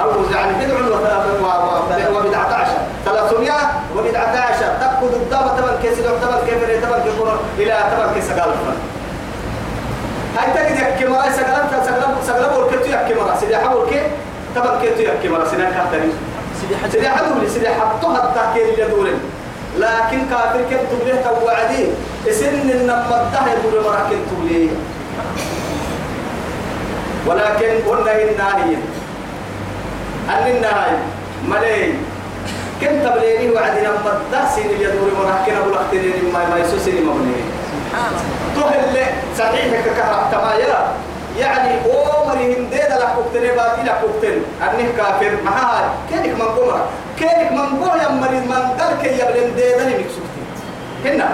أو 0.00 0.10
يعني 0.34 0.52
بدع 0.66 2.08
وبدعة 2.10 2.54
عشر. 2.54 2.78
ثلاثمائة 3.04 3.60
وبدعة 3.96 4.36
عشر. 4.48 4.70
تأخذ 4.80 5.14
الدابة 5.14 5.56
تبن 5.56 5.76
كيس 5.82 5.98
تبن 5.98 6.40
كيف 6.46 6.84
تبن 6.84 7.00
كيف 7.04 7.18
إلى 7.58 7.76
تبن 7.92 8.14
كيس 8.14 8.30
قال 8.30 8.50
هاي 10.36 10.46
تجد 10.54 10.78
يحكي 10.78 11.06
مرة 11.06 11.30
سقلا 11.36 11.84
سقلا 11.86 12.06
سقلا 12.26 12.56
بولكي 12.56 12.76
تو 12.78 12.90
يحكي 12.90 13.14
مرة 13.14 13.36
سيدي 13.40 13.56
تبن 14.54 14.80
كي 14.80 14.90
تو 14.94 15.00
يحكي 15.00 15.28
مرة 15.28 15.44
سنان 15.44 15.72
كاتري 15.72 16.12
سيدي 16.60 16.76
حج 16.76 16.90
سيدي 16.90 17.48
سيدي 17.48 17.68
حطوها 17.68 18.28
التحكي 18.28 18.62
اللي 18.64 18.84
دورين 18.90 19.20
لكن 19.78 20.20
كافر 20.30 20.60
كنت 20.70 20.80
تبليه 20.92 21.22
توعدي 21.22 21.86
إسن 22.28 22.70
الدهر 22.70 23.48
يقول 23.48 23.84
مرة 23.84 24.06
كنت 24.10 24.18
تبليه 24.30 24.68
ولكن 27.26 27.90
قلنا 27.90 28.22
الناهية 28.22 28.76
أن 30.28 30.46
النهاية. 30.56 30.98
ملي 31.48 31.94
كنت 32.80 33.06
تبليني 33.06 33.50
وعدنا 33.50 33.90
مدسين 34.04 34.70
اللي 34.70 34.84
يدور 34.84 35.10
مراكنا 35.18 35.60
بلختنين 35.60 36.32
ما 36.32 36.48
ما 36.48 36.58
يسوسني 36.58 37.00
مبني 37.00 37.32
سبحان 37.90 38.06
الله. 38.10 38.39
تهل 38.56 39.06
صحيح 39.38 39.80
ككهرب 39.86 40.30
تمايا 40.32 40.92
يعني 41.38 41.80
عمري 41.80 42.56
هنديد 42.56 42.92
لك 43.00 43.08
كوكتن 43.16 43.40
باتي 43.56 43.82
لك 43.84 44.00
كوكتن 44.00 44.42
أنه 44.62 44.88
كافر. 44.96 45.32
معها 45.44 45.90
كينك 46.10 46.34
من 46.40 46.48
قمرة 46.56 46.84
كينك 47.18 47.52
من 47.52 47.66
قمرة 47.66 48.02
يمري 48.02 48.40
من 48.50 48.62
ذلك 48.78 49.02
يبلن 49.04 49.54
ديدني 49.56 49.94
مكسوكتين 49.98 50.46
هنا. 51.04 51.28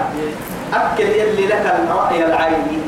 أكل 0.73 1.03
يلي 1.03 1.47
لك 1.47 1.65
الرأي 1.65 2.25
العيني. 2.25 2.79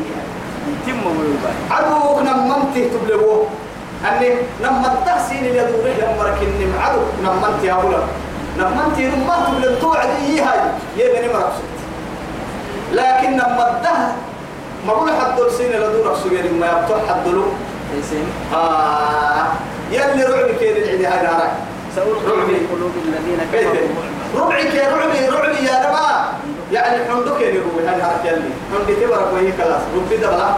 يتم 0.68 0.98
ملوبا 0.98 1.52
عدوك 1.72 2.20
نمنته 2.20 2.90
تبلغوه. 2.94 3.46
أني 4.08 4.30
نما 4.64 4.94
التحسين 4.94 5.46
اللي 5.46 5.58
يدوره 5.58 5.90
يمرك 5.90 6.38
إني 6.42 6.66
عدو 6.84 7.02
نمنت 7.24 7.64
يا 7.64 7.74
أولا 7.74 7.98
لما 8.58 8.86
انت 8.86 9.00
ما 9.28 9.36
تقول 9.46 9.80
توعدي. 9.80 10.42
هاي 10.42 10.60
يبني 10.98 11.34
مرقص 11.34 11.60
لكن 12.94 13.32
لما 13.34 13.80
ما 14.88 14.94
بقول 14.94 15.10
حد 15.10 15.40
سين 15.58 15.72
لدور 15.72 16.16
سجل 16.24 16.54
ما 16.60 16.68
يبطل 16.68 17.08
حد 17.10 17.28
له 17.28 17.48
ليسين 17.96 18.28
آه. 18.54 19.48
يلي 19.92 20.24
رعب 20.24 20.50
كين 20.60 21.02
نارك 21.02 21.52
سألقي 21.96 22.38
رعبي. 22.38 22.56
في 22.56 22.66
قلوب 22.76 22.92
الذين 23.06 23.40
بيت 23.52 23.68
كفروا 23.68 24.46
ربعي 24.46 24.64
كي 24.64 24.80
ربعي 24.80 25.30
ربعي 25.30 25.66
يا 25.66 25.90
نما 25.90 26.34
يعني 26.72 26.98
حندك 27.10 27.42
يا 27.42 27.62
ربعي 27.64 27.88
هاي 27.88 28.02
نارك 28.02 28.26
يلي. 28.26 28.50
حندي 28.74 28.96
تبرك 28.96 29.34
وهي 29.34 29.52
كلاس 29.52 29.82
ربي 29.96 30.18
دبلا. 30.18 30.50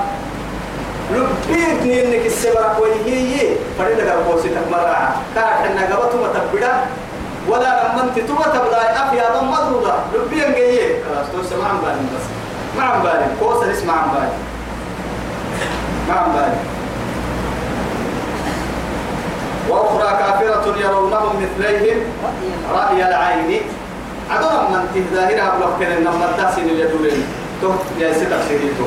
ربي 1.16 2.04
إنك 2.06 2.26
السبرك 2.26 2.76
وهي 2.80 3.06
هي. 3.06 3.56
فريد 3.80 4.00
قال 4.00 4.28
قوسي 4.32 4.50
تكمرة 4.50 5.16
كان 5.36 5.44
حنا 5.44 5.96
قبطه 5.96 6.18
ما 6.22 6.28
تبدا. 6.28 6.74
ولا 7.50 7.62
لما 7.94 8.04
انت 8.04 8.20
تبدأ. 8.20 8.82
أفيا 9.04 9.40
ضم 9.40 9.52
مضروضة 9.52 9.94
ربي 10.16 10.46
انجيه 10.46 11.04
خلاص 11.04 11.54
عم 11.70 11.78
بالي 11.82 11.94
بس 12.16 12.26
ما 12.78 12.84
عم 12.84 13.04
بالي 13.04 13.26
قوسه 13.42 13.72
اسمع 13.72 13.94
عم 13.94 14.10
بالي 14.14 14.32
ما 16.08 16.14
عم 16.14 16.32
بالي 16.34 16.58
وأخرى 19.70 20.18
كافرة 20.20 20.76
يرونهم 20.82 21.36
مثليهم 21.44 21.98
رأي 22.74 23.08
العين. 23.08 23.62
عدنا 24.32 24.62
من 24.70 24.84
تهداهنا 24.96 25.56
بلوكين 25.56 25.92
إنما 25.98 26.26
التحسين 26.30 26.64
اليدولين 26.70 27.24
تو 27.62 27.72
يا 28.00 28.14
ستة 28.14 28.38
سيريتو 28.48 28.86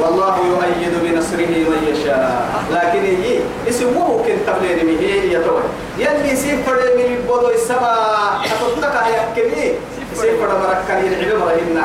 والله 0.00 0.36
يؤيد 0.48 0.94
بنصره 1.02 1.46
من 1.70 1.80
يشاء. 1.92 2.48
لكن 2.72 3.04
يجي 3.04 3.40
اسمه 3.68 4.24
كن 4.26 4.36
تبلين 4.46 4.86
مه 4.86 5.02
يتوي 5.34 5.62
يلي 5.98 6.36
سيف 6.36 6.66
فرد 6.66 6.84
من 6.96 7.04
البودو 7.16 7.50
السماء 7.50 8.40
أتطلق 8.44 8.94
هيا 9.04 9.22
كني 9.36 9.72
سيف 10.14 10.40
فرد 10.40 10.56
مركني 10.60 11.08
العلم 11.08 11.42
رهنا 11.42 11.84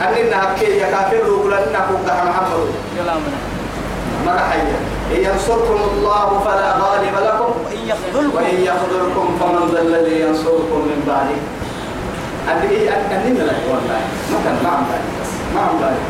أننا 0.00 0.36
هكي 0.42 0.78
يا 0.78 0.90
كافر 0.90 1.16
رغلنا 1.16 1.80
كوكا 1.88 2.24
محمد 2.24 2.66
كلامنا 2.96 3.38
مرحيا 4.26 4.76
إن 5.12 5.20
ينصركم 5.24 5.80
الله 5.92 6.42
فلا 6.44 6.68
غالب 6.82 7.14
لكم. 7.26 7.52
وإن 7.64 7.80
يخذلكم. 7.86 8.36
وإن 8.36 8.56
يخذلكم 8.60 9.38
فمن 9.40 9.70
ذا 9.74 9.82
الذي 9.82 10.20
ينصركم 10.20 10.78
من 10.88 11.04
بعده. 11.08 11.40
أن 12.48 12.68
إيه 12.70 12.88
أن 12.90 13.26
أن 13.26 13.34
لا 13.34 13.54
والله 13.70 14.00
ما 14.30 14.38
كان 14.44 14.56
ما 14.64 14.70
عم 14.70 14.84
بالي 14.84 15.10
بس 15.22 15.30
ما 15.54 15.60
عم 15.60 15.78
بالي 15.80 16.02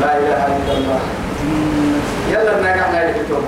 لا 0.00 0.18
إله 0.18 0.46
إلا 0.56 0.72
الله. 0.78 1.00
يلا 2.30 2.60
نرجع 2.60 2.90
نرجع 2.90 3.38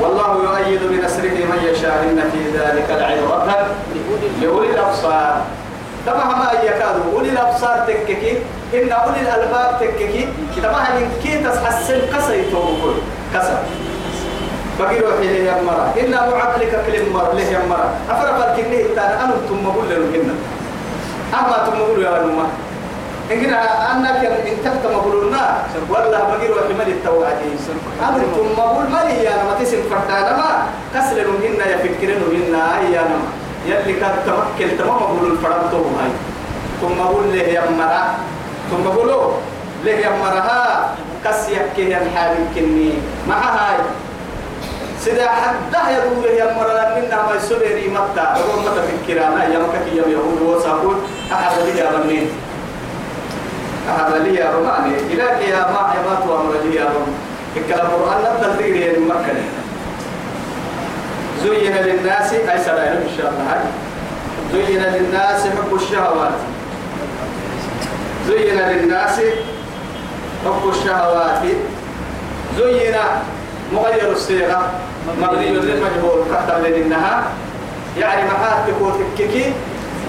والله 0.00 0.30
يؤيد 0.44 0.80
بنصره 0.90 1.38
من 1.50 1.60
يشاء 1.72 2.04
إن 2.10 2.30
في 2.32 2.58
ذلك 2.58 2.88
العبرة 2.90 3.66
لأولي 4.42 4.70
الأبصار. 4.70 5.42
كما 6.06 6.24
ما 6.24 6.52
يكاد. 6.62 6.96
أولي 7.14 7.30
الأبصار 7.30 7.78
تككي 7.86 8.38
إن 8.74 8.92
أولي 8.92 9.20
الألباب 9.20 9.80
تككي. 9.80 10.28
كما 10.56 10.78
هن 10.78 11.08
كي 11.22 11.42
تحسن 11.44 12.00
كسي 12.12 12.50
توكل 12.50 12.94
كسر. 13.34 13.58
بقي 14.80 15.00
روحي 15.00 15.26
ليه 15.26 15.44
يا 15.44 15.62
مرة؟ 15.62 15.94
إن 16.00 16.10
معقلك 16.10 16.72
كلم 16.86 17.12
مرة 17.12 17.32
ليه 17.34 17.46
يا 17.46 17.62
مرة؟ 17.68 17.90
أفرق 18.10 18.36
الكنيه 18.50 18.94
تانا 18.96 19.24
أنا 19.24 19.34
ثم 19.48 19.66
أقول 19.66 19.88
كنا 20.12 20.34
أما 21.38 21.56
ثم 21.66 21.80
أقول 21.80 22.02
يا 22.02 22.10
نما 22.10 22.46
إن 23.32 23.44
أنك 23.92 24.24
إن 24.24 24.56
تكت 24.64 24.84
مقولنا 24.92 25.42
ولا 25.90 26.18
بقي 26.30 26.46
روحي 26.46 26.74
ملي 26.78 26.92
التوعدي 26.92 27.50
أنا 28.02 28.18
ثم 28.36 28.60
أقول 28.60 28.84
ملي 28.84 29.24
يا 29.24 29.30
نما 29.42 29.54
تسم 29.60 29.82
فتانا 29.90 30.36
ما 30.36 30.50
كسر 30.94 31.20
هن 31.20 31.60
يفكرن 31.72 32.22
هن 32.32 32.54
أي 32.54 32.92
يا 32.92 33.02
نما 33.02 33.28
يلي 33.66 33.92
كان 34.00 34.14
تمكن 34.26 34.78
تمام 34.78 35.02
أقول 35.02 35.30
الفرنتو 35.32 35.76
هاي. 35.76 36.10
ثم 36.80 37.00
أقول 37.00 37.24
له 37.32 37.42
يا 37.42 37.64
مرة. 37.70 38.04
ثم 38.70 38.86
أقولوا 38.86 39.32
له 39.84 39.92
يا 39.92 40.10
مرها 40.22 40.94
كس 41.24 41.48
يحكي 41.48 41.90
يا 41.90 42.02
الحال 42.02 42.36
كني 42.54 42.92
مع 43.28 43.40
هاي. 43.40 43.78
سيدا 45.00 45.28
حده 45.28 45.82
يدور 45.90 46.30
يا 46.30 46.54
مرة. 46.54 46.82
منا 46.96 47.18
ما 47.26 47.34
يسبري 47.36 47.88
متى. 47.88 48.20
أقول 48.20 48.58
متى 48.62 48.80
فكرانا 48.88 49.44
يا 49.44 49.58
مكة 49.58 49.86
يا 49.98 50.04
يهود 50.14 50.40
وساقول 50.42 50.96
أحد 51.32 51.58
لي 51.66 51.78
يا 51.80 51.90
بنين 51.96 52.26
أحد 53.90 54.12
لي 54.14 54.34
يا 54.34 54.50
رماني. 54.54 54.94
إلى 55.10 55.26
يا 55.50 55.60
ما 55.74 55.82
يبات 55.96 56.22
وأمر 56.28 56.54
لي 56.64 56.76
يا 56.76 56.84
رم 56.84 57.08
الكلام 57.56 57.86
القرآن 57.86 58.18
نبدأ 58.20 58.56
تقري 58.56 58.98
من 58.98 59.08
مكة. 59.08 59.65
زين 61.46 61.76
للناس 61.76 62.32
أي 62.32 62.58
سلام 62.58 62.96
إن 63.06 63.10
شاء 63.16 63.30
الله 63.30 63.60
زين 64.52 64.82
للناس 64.82 65.46
حب 65.46 65.74
الشهوات. 65.74 66.38
زين 68.28 68.58
للناس 68.58 69.20
حب 70.44 70.68
الشهوات. 70.68 71.42
زين 72.58 72.94
مغير 73.72 74.12
الصيغة. 74.12 74.70
مبني 75.22 75.50
للمجهول 75.50 76.24
كتب 76.30 76.62
لأنها 76.62 77.24
يعني 77.98 78.24
محات 78.24 78.68
تكون 78.68 78.92
تككي 79.16 79.52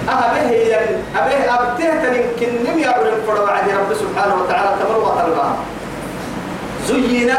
أهبه 0.10 0.52
يعني 0.52 0.86
أبه 1.15 1.54
أبته 1.56 1.89
تنكن 2.04 2.52
نم 2.65 2.80
يعبر 2.80 3.13
الفرع 3.13 3.52
عند 3.52 3.71
رب 3.71 3.93
سبحانه 3.93 4.36
وتعالى 4.36 4.76
تمر 4.80 4.97
وطلبها 4.97 5.56
زين 6.88 7.34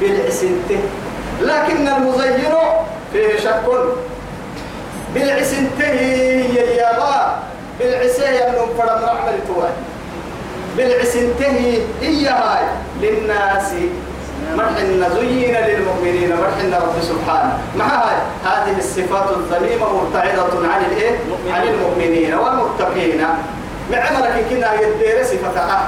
بالعسنته. 0.00 0.80
لكن 1.40 1.88
المزين 1.88 2.54
فيه 3.16 3.40
شك. 3.40 3.64
بالعسنته 5.14 6.00
يا 6.56 6.62
يابا 6.62 7.38
بالعسيه 7.78 8.28
يمنون 8.28 8.68
فرم 8.78 9.04
رحمة 9.04 9.32
توي 9.48 9.68
بالعسنته 10.76 11.84
هي 12.02 12.28
هاي. 12.28 12.64
للناس 13.02 13.72
مرحنا 14.56 15.08
زين 15.08 15.56
للمؤمنين 15.56 16.30
مرحنا 16.36 16.78
رب 16.78 17.02
سبحانه. 17.02 17.58
مع 17.76 17.84
هاي؟ 17.84 18.16
هذه 18.44 18.78
الصفات 18.78 19.28
الذميمة 19.36 19.86
مرتعدة 19.92 20.68
عن 20.72 20.84
الايه؟ 20.90 21.18
عن 21.52 21.62
المؤمنين 21.62 22.34
والمتقين. 22.34 23.20
مع 23.92 23.98
كنا 24.50 24.74
يدير 24.74 25.24
أه 25.60 25.86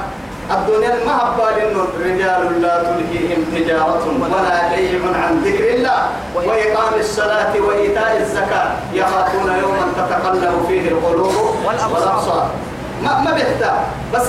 الدنيا 0.50 1.04
ما 1.06 1.14
هبال 1.22 1.76
رجال 2.04 2.62
لا 2.62 2.82
تلهيهم 2.82 3.44
تجارة 3.54 4.04
ولا 4.20 4.68
بيع 4.68 5.00
عن 5.24 5.42
ذكر 5.44 5.74
الله. 5.74 5.98
وإقام 6.34 6.94
الصلاة 7.00 7.60
وإيتاء 7.60 8.16
الزكاة 8.20 8.70
يخافون 8.92 9.50
يوما 9.62 9.86
تتقلب 9.96 10.64
فيه 10.68 10.88
القلوب 10.88 11.34
والأبصار. 11.66 12.50
ما 13.02 13.20
ما 13.20 13.32
بيحتاج. 13.32 13.78
بس 14.14 14.28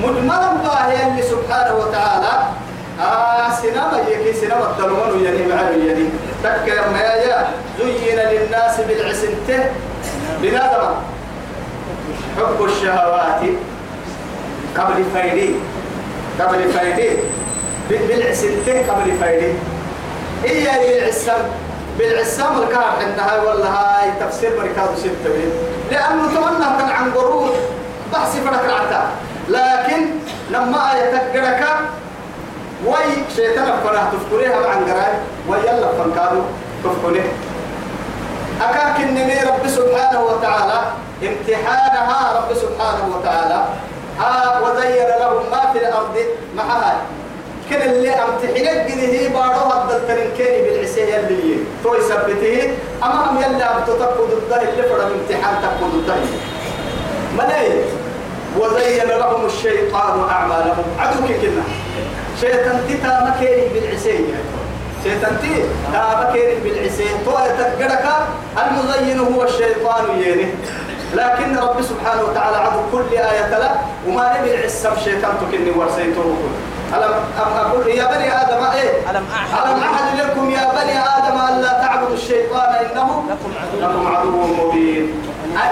مجملا 0.00 0.52
الله 0.52 1.06
اللي 1.06 1.22
سبحانه 1.22 1.74
وتعالى؟ 1.74 2.32
آه 3.00 3.50
سينما 3.60 3.98
يكي 4.08 4.32
سينما 4.32 4.70
الدلمون 4.70 5.24
يعني 5.24 5.46
معه 5.46 5.70
يعني 5.70 6.04
تكر 6.44 6.90
ما 6.92 7.00
يا 7.00 7.46
زين 7.78 8.18
للناس 8.18 8.80
بالعسنته 8.80 9.64
بنادم 10.42 10.94
حب 12.36 12.64
الشهوات. 12.64 13.40
قبل 14.78 15.04
فايدي 15.14 15.54
قبل 16.40 16.72
فايدي 16.72 17.18
بالعسنته 17.90 18.92
قبل 18.92 19.16
فايدي 19.20 19.52
إيا 20.44 20.72
بالعسام 20.78 21.42
بالعسام 21.98 22.62
الكار 22.62 22.92
عندها 23.00 23.42
ولا 23.42 23.66
هاي 23.66 24.10
تفسير 24.20 24.50
بركات 24.50 24.98
ستة 24.98 25.30
لأنه 25.90 26.26
تمنى 26.26 26.78
كان 26.78 26.88
عن 26.88 27.12
بحث 28.12 28.44
فرق 28.44 28.64
العتاب 28.64 29.08
لكن 29.48 30.06
لما 30.50 30.90
يتقرك 31.02 31.66
وي 32.86 33.24
شيطان 33.36 33.72
فرح 33.84 34.02
تفكريها 34.12 34.60
مع 34.60 34.74
قراي 34.74 35.12
ويلا 35.48 35.88
فنكادو 35.92 36.42
تفكريه 36.84 37.32
أكاك 38.60 39.00
النبي 39.00 39.38
رب 39.40 39.68
سبحانه 39.68 40.20
وتعالى 40.20 40.82
امتحانها 41.22 42.32
رب 42.38 42.54
سبحانه 42.54 43.16
وتعالى. 43.16 43.64
ها 44.18 44.60
وزين 44.60 45.08
لهم 45.20 45.50
ما 45.50 45.72
في 45.72 45.78
الأرض 45.78 46.16
معها. 46.56 46.96
كن 47.70 47.82
اللي 47.82 48.10
امتحنك 48.10 48.90
هي 48.90 49.28
بارو 49.28 49.70
هذا 49.70 49.96
الترنكين 49.96 50.64
بالعسية 50.64 51.16
اللي 51.16 51.56
تو 51.84 51.94
يثبته. 51.94 52.72
أمام 53.02 53.36
يلا 53.36 53.78
بتتقود 53.78 54.30
ضده 54.30 54.62
اللي 54.62 54.82
فرد 54.82 55.12
امتحان 55.12 55.54
تقود 55.62 56.04
ضده. 56.06 56.14
ملاي 57.38 57.68
وزين 58.58 59.08
لهم 59.08 59.46
الشيطان 59.46 60.28
أعمالهم. 60.30 60.84
عدوك 60.98 61.26
كنا. 61.26 61.62
شيطان 62.40 62.80
تتا 62.88 63.34
مكيري 63.36 63.68
بالعسين 63.74 64.34
شيطان 65.04 65.36
تي 65.42 65.62
تا 65.92 66.30
مكيري 66.30 66.54
بالعسين 66.64 67.14
تو 67.24 67.30
يتقرك. 67.30 68.04
المزين 68.58 69.18
هو 69.18 69.42
الشيطان 69.42 70.04
يني 70.20 70.46
لكن 71.14 71.56
رب 71.56 71.82
سبحانه 71.82 72.22
وتعالى 72.22 72.56
عدو 72.56 72.80
كل 72.92 73.16
آية 73.16 73.58
له 73.58 73.70
وما 74.08 74.38
نبي 74.40 74.54
العسم 74.54 74.90
شيطان 75.04 75.32
تكني 75.40 75.70
ورسيته 75.70 76.36
ألم 76.94 77.14
أقول 77.56 77.86
يا 77.88 78.04
بني 78.04 78.42
آدم 78.42 78.64
إيه؟ 78.74 79.10
ألم 79.10 79.24
أعهد 79.34 79.66
ألم 79.66 79.82
أعهد 79.82 80.20
لكم 80.20 80.50
يا 80.50 80.66
بني 80.76 80.98
آدم 80.98 81.36
ألا 81.48 81.72
تعبدوا 81.72 82.14
الشيطان 82.14 82.74
إنه 82.74 83.24
لكم 83.80 84.06
عدو. 84.06 84.30
مبين. 84.30 85.22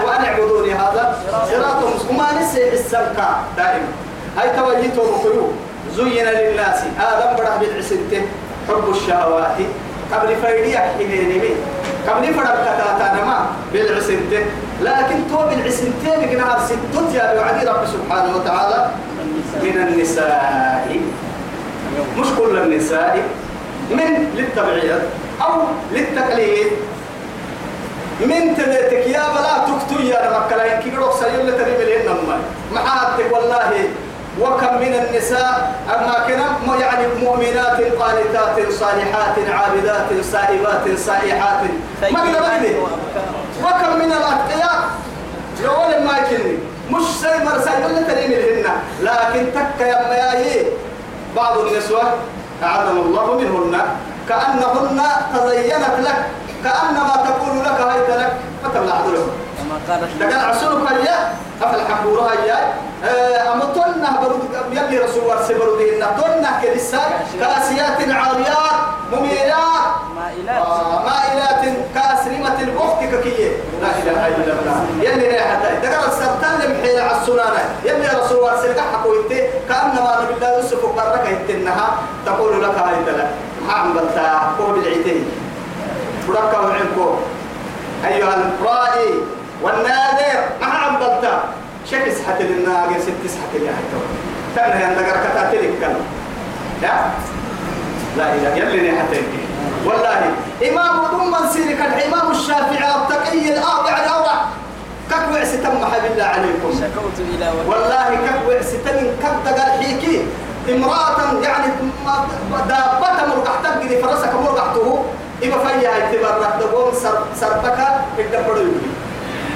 وأن 0.05 0.25
اعبدوني 0.25 0.73
هذا 0.73 1.17
صراط 1.51 1.83
وما 2.09 2.27
نسي 2.41 2.73
السلكة 2.73 3.29
دائما 3.57 3.87
هاي 4.37 4.49
توجيته 4.49 5.03
مخيو 5.11 5.47
زين 5.95 6.25
للناس. 6.25 6.79
آدم 6.99 7.35
برح 7.37 7.55
بالعسنته 7.59 8.21
حب 8.67 8.89
الشهوات. 8.89 9.57
قبل 10.13 10.35
فيديك 10.35 10.77
حينيني. 10.97 11.49
قبل 12.07 12.33
فرق 12.33 12.55
كتاتا 12.63 13.13
نما 13.15 13.45
بالعسنته 13.73 14.45
لكن 14.81 15.15
تو 15.29 15.37
بالعسنته 15.37 16.15
بقنا 16.15 16.59
ستة 16.67 17.13
يا 17.13 17.33
بوعدي 17.33 17.65
رب 17.67 17.83
سبحانه 17.85 18.35
وتعالى 18.37 18.89
من 19.63 19.77
النساء. 19.87 20.99
مش 22.17 22.27
كل 22.37 22.57
النساء. 22.57 23.23
من 23.91 24.27
للتبعية 24.35 24.99
أو 25.41 25.61
للتقليد. 25.91 26.67
من 28.21 28.55
تلتك 28.57 29.07
يا 29.07 29.23
بلا 29.33 29.55
تكتو 29.67 30.03
يا 30.03 30.19
رمكلا 30.31 30.79
كي 30.79 30.89
روح 30.95 31.15
سيول 31.19 31.47
لتريب 31.47 31.79
لهن 31.79 32.39
معاتك 32.73 33.33
والله. 33.33 33.71
وكم 34.41 34.75
من 34.75 34.93
النساء. 34.93 35.75
أما 35.95 36.15
كنا 36.27 36.75
يعني 36.79 37.07
مؤمنات 37.23 37.79
قانتات 37.99 38.71
صالحات 38.71 39.35
عابدات 39.49 40.09
سائبات 40.31 40.97
سائحات. 40.97 41.61
ما 42.11 42.23
بقلي 42.23 42.75
وكم 43.63 43.99
من 43.99 44.11
الأتقياء. 44.11 44.89
يقول 45.63 46.03
ما 46.05 46.17
يكني 46.17 46.57
مش 46.91 47.03
سي 47.21 47.43
مرسل 47.43 47.85
ولا 47.85 48.01
تريم 48.01 48.31
لهن 48.31 48.65
لكن 49.01 49.45
تك 49.55 49.81
يا 49.81 50.07
مياي 50.09 50.67
بعض 51.35 51.57
النسوة 51.57 52.01
أعاذنا 52.63 52.91
الله 52.91 53.35
منهن. 53.37 53.81
كأنهن 54.29 55.01
تزينت 55.35 55.95
لك. 55.99 56.25
كأنما 56.63 57.13
تقول 57.25 57.59
لك 57.59 57.81
هيت 57.81 58.09
لك. 58.19 58.33
فتبلع 58.63 58.95
عدلهم 58.95 59.29
كما 59.57 59.75
قالت 59.95 60.21
لكن 60.21 60.39
عسلك 60.39 60.91
هيا. 60.91 61.33
أفل 61.63 61.93
حبورها 61.93 62.31
هيا 62.31 62.73
أما 63.53 63.65
تنه 63.75 64.19
برود 64.21 64.49
يلي 64.71 64.97
رسول 64.97 65.23
الله 65.23 65.43
سبرو 65.47 65.77
دينا 65.77 66.05
تنه 66.05 66.61
كلسا 66.61 67.01
كأسيات 67.39 67.99
عاريات 67.99 68.79
مميلات 69.11 69.89
مائلات 70.15 70.65
آه، 70.65 71.03
مائلات 71.05 71.75
كاسرمة 71.95 72.61
البخت 72.61 73.03
ككية 73.03 73.51
لا 73.81 73.87
إله 74.03 74.27
إلا 74.27 74.53
الله 74.53 74.85
يلي 75.01 75.27
ريحة 75.27 75.59
دقر 75.83 76.07
السرطان 76.07 76.59
لمحي 76.59 76.99
على 76.99 77.17
السنانة 77.21 77.63
يلي 77.85 78.07
سلقا 78.69 78.81
حقويته 78.93 79.41
كأنما 79.69 80.19
نبي 80.23 80.33
الله 80.33 80.55
يوسف 80.57 80.85
قرك 80.85 81.25
يتنها 81.49 81.87
تقول 82.25 82.63
لك 82.63 82.75
هاي 82.77 82.95
تلا. 83.05 83.27
ما 83.67 83.73
عملتها 83.73 84.51
هو 84.61 84.71
بالعيتين. 84.73 85.25
بركة 86.27 86.61
وعنكو 86.61 87.15
أيها 88.05 88.35
الرائي 88.35 89.13
والنادر 89.63 90.39
ما 90.61 90.67
عملتها 90.67 91.43
شكس 91.91 92.15
حتى 92.27 92.43
للناقة 92.43 92.99
ست 92.99 93.09
حتى 93.41 93.57
لها 93.63 93.79
تنهي 94.55 94.85
أن 94.85 94.95
دقر 94.95 95.17
كتاتلك 95.29 95.79
كلام 95.79 96.01
لا 96.81 96.93
لا 98.17 98.33
إله 98.33 98.55
يلي 98.55 98.91
حتى 98.99 99.21
والله 99.85 100.21
إمام 100.69 100.95
ضم 101.11 101.47
سيرك 101.53 101.79
الإمام 101.81 102.31
الشافعي 102.31 102.89
التقي 102.95 103.53
الأربع 103.53 104.03
الأورع 104.03 104.45
كك 105.09 105.43
ستم 105.43 105.75
بالله 106.03 106.23
عليكم. 106.23 106.69
شكوت 106.81 107.17
إلى 107.19 107.47
والله 107.67 108.09
كك 108.25 108.61
ستم 108.61 108.97
كك 109.21 109.35
دقر 109.45 109.69
حيكي. 109.81 110.25
امرأة 110.69 111.19
يعني 111.43 111.67
دابة 112.67 113.25
مرقح 113.29 113.55
تبقي 113.63 114.01
فرسك 114.01 114.33
مرقحته 114.33 115.05
إما 115.43 115.57
فيها 115.57 115.89
اعتبار 115.89 116.59
تقوم 116.59 116.93
سر 116.93 117.17
سربك 117.41 117.79
الدبر 118.19 118.55
يقولي 118.57 118.91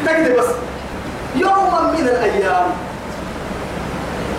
تجد 0.06 0.38
بس. 0.38 0.50
يوما 1.36 1.82
من 1.94 2.08
الأيام. 2.08 2.68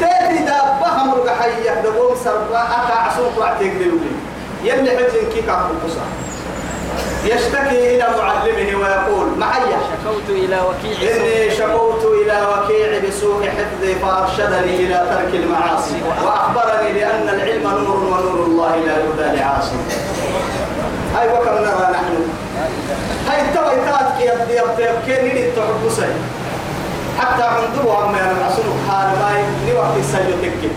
تاتي 0.01 0.39
دابة 0.39 1.05
مرقحية 1.05 1.71
تقوم 1.83 2.17
سربك. 2.25 2.55
أكا 2.55 2.97
عصوك 2.99 3.39
وعتيك 3.39 3.75
يقولي 3.81 4.15
يلي 4.63 4.91
حجن 4.91 5.31
كيك 5.35 5.49
عقل 5.49 5.75
يشتكي 7.25 7.97
إلى 7.97 8.07
معلمه 8.19 8.79
ويقول 8.81 9.39
معي. 9.39 9.61
شكوت 10.05 10.29
إلى 10.29 10.59
وكيل 10.61 11.09
إني 11.09 11.51
شكوت 11.51 12.05
إلى 12.05 12.47
وكيع 12.51 13.09
بسوء 13.09 13.49
حفظي 13.49 13.95
فأرشدني 13.95 14.77
إلى 14.77 15.07
ترك 15.11 15.35
المعاصي. 15.35 15.97
وأخبرني 16.25 16.93
بأن 16.93 17.29
العلم 17.29 17.63
نور 17.63 17.97
ونور 17.97 18.47
الله 18.47 18.77
لا 18.77 18.97
يهدى 18.99 19.37
لعاصي. 19.39 19.77
هاي 21.17 21.29
وكم 21.29 21.55
نرى 21.55 21.89
نحن. 21.93 22.15
هاي 23.29 23.41
التويتات 23.43 24.19
كي 24.19 24.25
يبدي 24.27 24.55
يبدي 24.57 25.29
نريد 25.29 25.53
تحبسي 25.57 26.13
حتى 27.19 27.43
عنده 27.43 28.05
أما 28.05 28.49
أصلك 28.49 28.79
حال 28.91 29.09
ما 29.09 29.31
نوقت 29.73 29.97
السجو 29.99 30.37
تكي. 30.43 30.71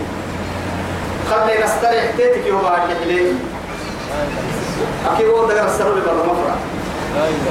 خلي 1.30 1.64
نستريح 1.64 2.04
تيتك 2.16 2.46
يوم 2.46 2.64
أكي 2.64 3.34
أكيد 5.12 5.26
هو 5.26 5.46
دقر 5.48 5.66
السرور 5.66 5.94
برا 5.94 6.22
مفرع. 6.32 6.56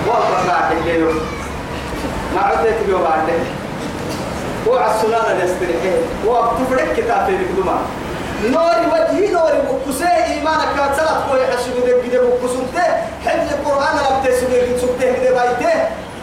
والله 0.08 0.48
بعد 0.48 0.78
الليل 0.78 1.06
ما 2.36 2.42
عدت 2.42 2.78
بيو 2.88 2.98
بعد 2.98 3.28
هو 4.68 4.78
على 4.78 4.92
السنانة 4.96 5.44
يستريحين. 5.44 6.02
هو 6.28 6.42
بتفرق 6.42 6.94
كتاب 6.94 7.26
في 7.26 7.36
القدماء 7.36 7.80
نوري 8.46 8.86
وجهي 8.94 9.34
نوري 9.34 9.58
بكسي. 9.68 10.06
إيمانك 10.06 10.68
كاتسلت 10.78 11.18
كوي. 11.30 11.48
حسب 11.48 11.72
دك 11.86 12.12
كده 12.12 12.22
بكسنته 12.22 12.88
حفظ 13.26 13.54
القرآن 13.54 13.96
لم 13.96 14.24
تسوي 14.26 14.80
سبته 14.82 15.14
كده 15.14 15.32
بايته 15.36 15.74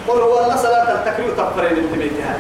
قل 0.09 0.21
هو 0.21 0.45
الله 0.45 0.57
صلاة 0.57 0.93
التكريم 0.93 1.31
تفرين 1.37 1.85
انتبهتها 1.85 2.37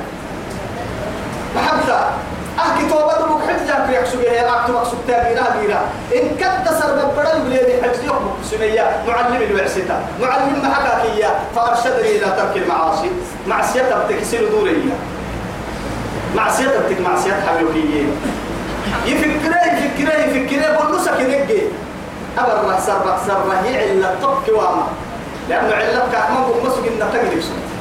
محبتا 1.56 2.12
أحكي 2.58 2.88
توبة 2.88 3.12
حفظ 3.48 3.66
جاك 3.68 3.88
يحسب 3.90 4.20
يا 4.20 4.60
أكتب 4.60 4.74
مقصود 4.74 4.98
تابينا 5.08 5.42
بينا 5.60 5.80
إن 6.14 6.28
كنت 6.28 6.74
سرب 6.78 7.14
بدل 7.16 7.40
بلي 7.40 7.82
حفظ 7.82 8.04
يوم 8.04 8.34
سمية 8.44 8.90
معلم 9.08 9.42
الوعستا 9.42 10.02
معلم 10.20 10.62
محكاك 10.62 11.04
إياه 11.04 11.34
فأرشدني 11.56 12.10
إلى 12.10 12.26
ترك 12.38 12.56
المعاصي 12.56 13.10
معصية 13.46 13.82
بتكسر 13.82 14.44
دورية 14.50 14.92
معصية 16.36 16.66
بتك 16.68 17.00
معصية 17.00 17.32
حبيبية 17.48 18.04
يفكره 19.06 19.56
يفكره 19.72 20.14
يفكره 20.14 20.72
بقول 20.72 21.00
سكن 21.00 21.30
يجي 21.30 21.62
أبر 22.38 22.78
سر 22.86 23.16
سر 23.26 23.42
هي 23.64 23.90
علة 23.90 24.14
طب 24.22 24.34
كواما 24.46 24.86
لأنه 25.48 25.74
علة 25.74 26.06
كأحمد 26.12 26.44
ومسك 26.50 26.78
إن 26.86 26.98
تجرب 27.12 27.40
سنة 27.40 27.73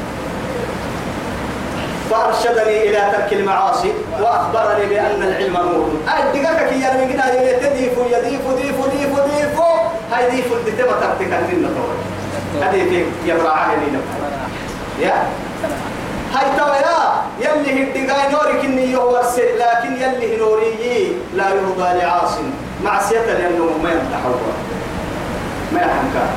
فأرشدني 2.13 2.89
إلى 2.89 3.11
ترك 3.11 3.33
المعاصي 3.33 3.91
وأخبرني 4.21 4.85
بأن 4.85 5.23
العلم 5.23 5.53
نور. 5.53 5.89
أدقك 6.07 6.69
كي 6.69 6.79
يعني 6.81 7.05
من 7.05 7.11
قنا 7.11 7.41
يتديف 7.41 7.93
يديف 8.11 8.41
ديف 8.57 8.75
ديف 8.91 9.19
ديف 9.19 9.59
هاي 10.11 10.31
ديف 10.31 10.53
الدتما 10.53 10.91
تبتك 10.91 11.33
الدين 11.33 11.67
هذه 12.61 12.89
في 12.89 13.05
يبرع 13.25 13.67
لي 13.73 13.99
يا؟ 15.05 15.13
هاي 16.33 16.57
توا 16.57 16.75
يا 16.75 17.49
يلي 17.49 17.83
هدقاي 17.83 18.31
نورك 18.31 18.65
إني 18.65 18.91
يهورس 18.91 19.39
لكن 19.39 19.93
يلي 19.93 20.37
نوري 20.37 21.15
لا 21.35 21.49
يرضى 21.49 21.99
لعاص. 21.99 22.31
معصية 22.83 23.19
لأنه 23.19 23.65
ما 23.83 23.89
يمتحوا 23.91 24.35
ما 25.73 25.79
يحمك 25.79 26.29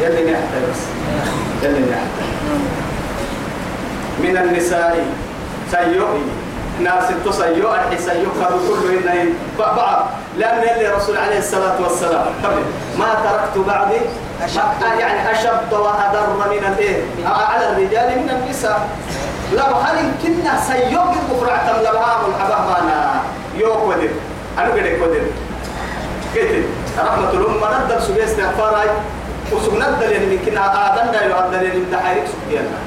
يلي 0.00 0.32
نحتى 0.32 0.70
بس 0.70 0.80
يلي 1.62 1.80
نحتى 1.80 2.26
من 4.18 4.36
النساء 4.36 5.04
سيئي 5.70 6.00
ناس 6.80 7.04
تسيئ 7.24 7.74
الحي 7.74 7.98
سيئ 7.98 8.26
خذوا 8.44 8.76
كل 8.82 9.08
إن 9.08 9.32
بعض 9.58 10.06
لأن 10.38 10.58
اللي 10.76 10.88
رسول 10.88 11.16
عليه 11.16 11.38
الصلاة 11.38 11.82
والسلام 11.82 12.26
قبل 12.44 12.62
ما 12.98 13.14
تركت 13.24 13.66
بعدي 13.66 13.96
أشد. 14.42 14.98
يعني 15.00 15.32
أشد 15.32 15.72
وأضر 15.72 16.26
من 16.36 16.64
الإيه 16.72 17.02
على 17.26 17.70
الرجال 17.70 18.18
من 18.22 18.30
النساء 18.30 18.88
لو 19.52 19.64
هل 19.64 19.96
كنا 20.22 20.60
سيئ 20.66 20.94
بكرة 21.30 21.56
تم 21.66 21.80
لبها 21.80 22.18
من 22.26 22.34
حبه 22.40 22.70
معنا 22.70 23.22
يوك 23.56 23.82
ودر 23.88 24.08
أنا 24.58 24.68
قد 24.68 24.78
قدر 25.02 25.22
قلت 26.34 26.64
رحمة 26.98 27.30
الأمة 27.30 27.84
ندل 27.84 28.02
سبيل 28.02 28.22
استغفار 28.22 28.84
وسبندل 29.52 30.12
يعني 30.12 30.38
كنا 30.38 30.94
آدنا 30.94 31.22
يعدل 31.22 31.54
يعني 31.64 31.78
من 31.78 31.90
دحيرك 31.92 32.24
سبيلنا 32.26 32.78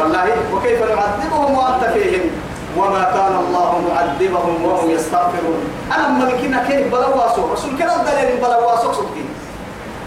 والله 0.00 0.26
وكيف 0.54 0.80
نعذبهم 0.82 1.58
وأنت 1.58 1.84
فيهم؟ 1.94 2.30
وما 2.76 3.04
كان 3.14 3.34
الله 3.46 3.70
معذبهم 3.88 4.64
وهم 4.64 4.90
يستغفرون. 4.90 5.60
أنا 5.94 6.08
ما 6.08 6.30
كنا 6.42 6.64
كيف 6.68 6.86
بلواسو 6.92 7.52
رسول 7.52 7.70
كنا 7.78 7.96
دليل 8.02 8.36
بلواسو 8.42 8.92
سبتي 8.92 9.24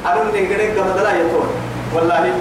أنا 0.06 0.24
من 0.24 0.32
غيرك 0.32 0.78
قبل 0.78 1.04
لا 1.04 1.12
يطول. 1.12 1.50
والله 1.96 2.34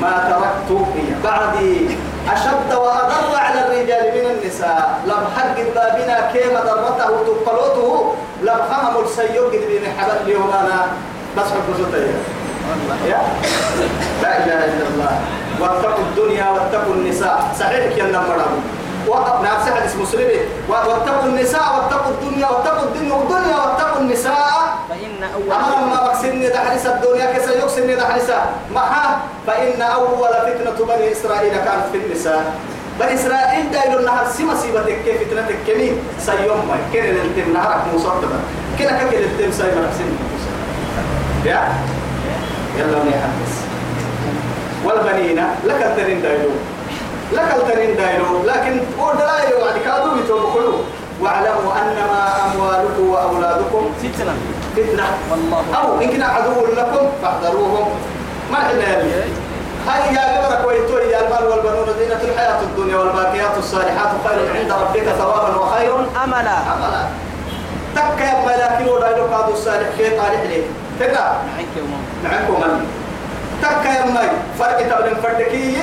ما 0.00 0.12
تركت 0.30 0.86
بعدي. 1.24 1.96
أشد 2.32 2.70
وأضر 2.72 3.36
على 3.36 3.60
الرجال 3.66 4.04
من 4.14 4.30
النساء. 4.30 5.00
لم 5.06 5.22
حق 5.36 5.56
بابنا 5.74 6.30
كيما 6.32 6.60
ضرته 6.60 7.10
تقلوته 7.26 8.14
لم 8.42 8.60
خمم 8.70 9.04
السيوك 9.04 9.50
بين 9.50 9.84
حبل 9.98 10.16
اليوم 10.24 10.50
أنا 10.50 10.86
بس 11.36 11.44
حب 11.44 11.68
يا؟ 13.06 13.20
لا 14.22 14.44
إله 14.44 14.64
إلا 14.64 14.86
الله. 14.94 15.12
واتقوا 15.60 16.04
الدنيا 16.10 16.46
واتقوا 16.50 16.94
النساء. 16.94 17.54
صحيح 17.60 17.94
كي 17.94 18.02
النمر 18.02 18.36
نعم 19.42 19.60
صحيح 19.66 19.82
اسم 19.84 20.02
مسلم 20.02 20.30
واتقوا 20.68 21.24
النساء 21.24 21.66
واتقوا 21.76 22.12
الدنيا 22.12 22.48
واتقوا 22.48 22.82
الدنيا 22.82 23.14
والدنيا 23.14 23.56
واتقوا 23.56 24.00
النساء. 24.00 24.78
فإن 24.88 25.22
أول 25.34 25.52
أمر 25.52 25.84
ما 25.90 26.08
بكسني 26.08 26.48
دحرس 26.48 26.86
الدنيا 26.86 27.32
كسا 27.32 27.52
يكسني 27.58 27.94
دحرسا 27.94 28.46
معها 28.74 29.20
فإن 29.46 29.82
أول 29.82 30.28
فتنة 30.28 30.86
بني 30.86 31.12
إسرائيل 31.12 31.52
كانت 31.52 31.84
في 31.92 31.98
النساء. 31.98 32.54
بني 33.00 33.14
إسرائيل 33.14 33.70
دايلو 33.72 33.98
النهار 33.98 34.26
سما 34.38 34.54
سيبتك 34.54 34.98
كيف 35.04 35.16
فتنتك 35.28 35.56
كمي 35.66 35.92
سيوم. 36.20 36.68
ما 36.68 36.76
كن 36.92 37.04
الانتم 37.04 37.52
نهارك 37.52 37.82
مصدبا 37.94 38.38
كنا 38.78 38.98
كل 38.98 39.16
الانتم 39.16 39.52
سيبتك 39.52 39.92
سنة 39.98 40.18
يا؟ 41.44 41.60
يلا 42.78 42.98
نحدث. 42.98 43.67
والبنين 44.84 45.40
لك 45.64 45.82
التنين 45.82 46.22
دايلو. 46.22 46.50
لك 47.32 47.54
التنين 47.56 47.96
دايلو 47.96 48.42
لكن 48.44 48.80
قول 49.00 49.16
دلائل 49.16 49.54
وعد 49.62 49.78
كادوا 49.84 50.12
بتوبكلوا 50.22 50.78
واعلموا 51.20 51.72
أنما 51.82 52.20
أموالكم 52.54 53.08
وأولادكم 53.10 53.90
فتنة. 54.02 54.34
فتنة. 54.76 55.06
والله. 55.30 55.64
أو 55.82 56.00
إن 56.00 56.10
كان 56.10 56.22
عدو 56.22 56.66
لكم 56.76 57.06
فاحذروهم. 57.22 57.88
ما 58.52 58.56
حنا 58.56 58.98
يلي 58.98 59.12
هاي 59.88 60.14
يا 60.14 60.38
قبرك 60.46 60.66
ويتوي 60.68 61.02
يا 61.12 61.20
المال 61.26 61.44
والبنون 61.50 61.86
زينة 61.98 62.20
الحياة 62.22 62.60
الدنيا 62.62 62.96
والباقيات 62.96 63.58
الصالحات 63.58 64.10
خير 64.26 64.56
عند 64.60 64.72
ربك 64.72 65.04
ثوابا 65.18 65.56
وخير 65.56 65.94
أملا. 66.24 66.50
عملا 66.50 67.04
تك 67.96 68.20
يا 68.20 68.46
ملاكين 68.46 68.88
ولا 68.88 69.08
يقعد 69.16 69.48
الصالح 69.50 69.88
في 69.96 70.10
طالح 70.10 70.40
ليه 70.48 70.62
تقع 71.00 71.32
معك 71.32 71.74
من 71.76 72.02
تك 72.24 72.48
يا 73.62 74.04
ماي. 74.14 74.28
فرق 74.58 74.78
تبلن 74.78 75.16
فردكي 75.22 75.76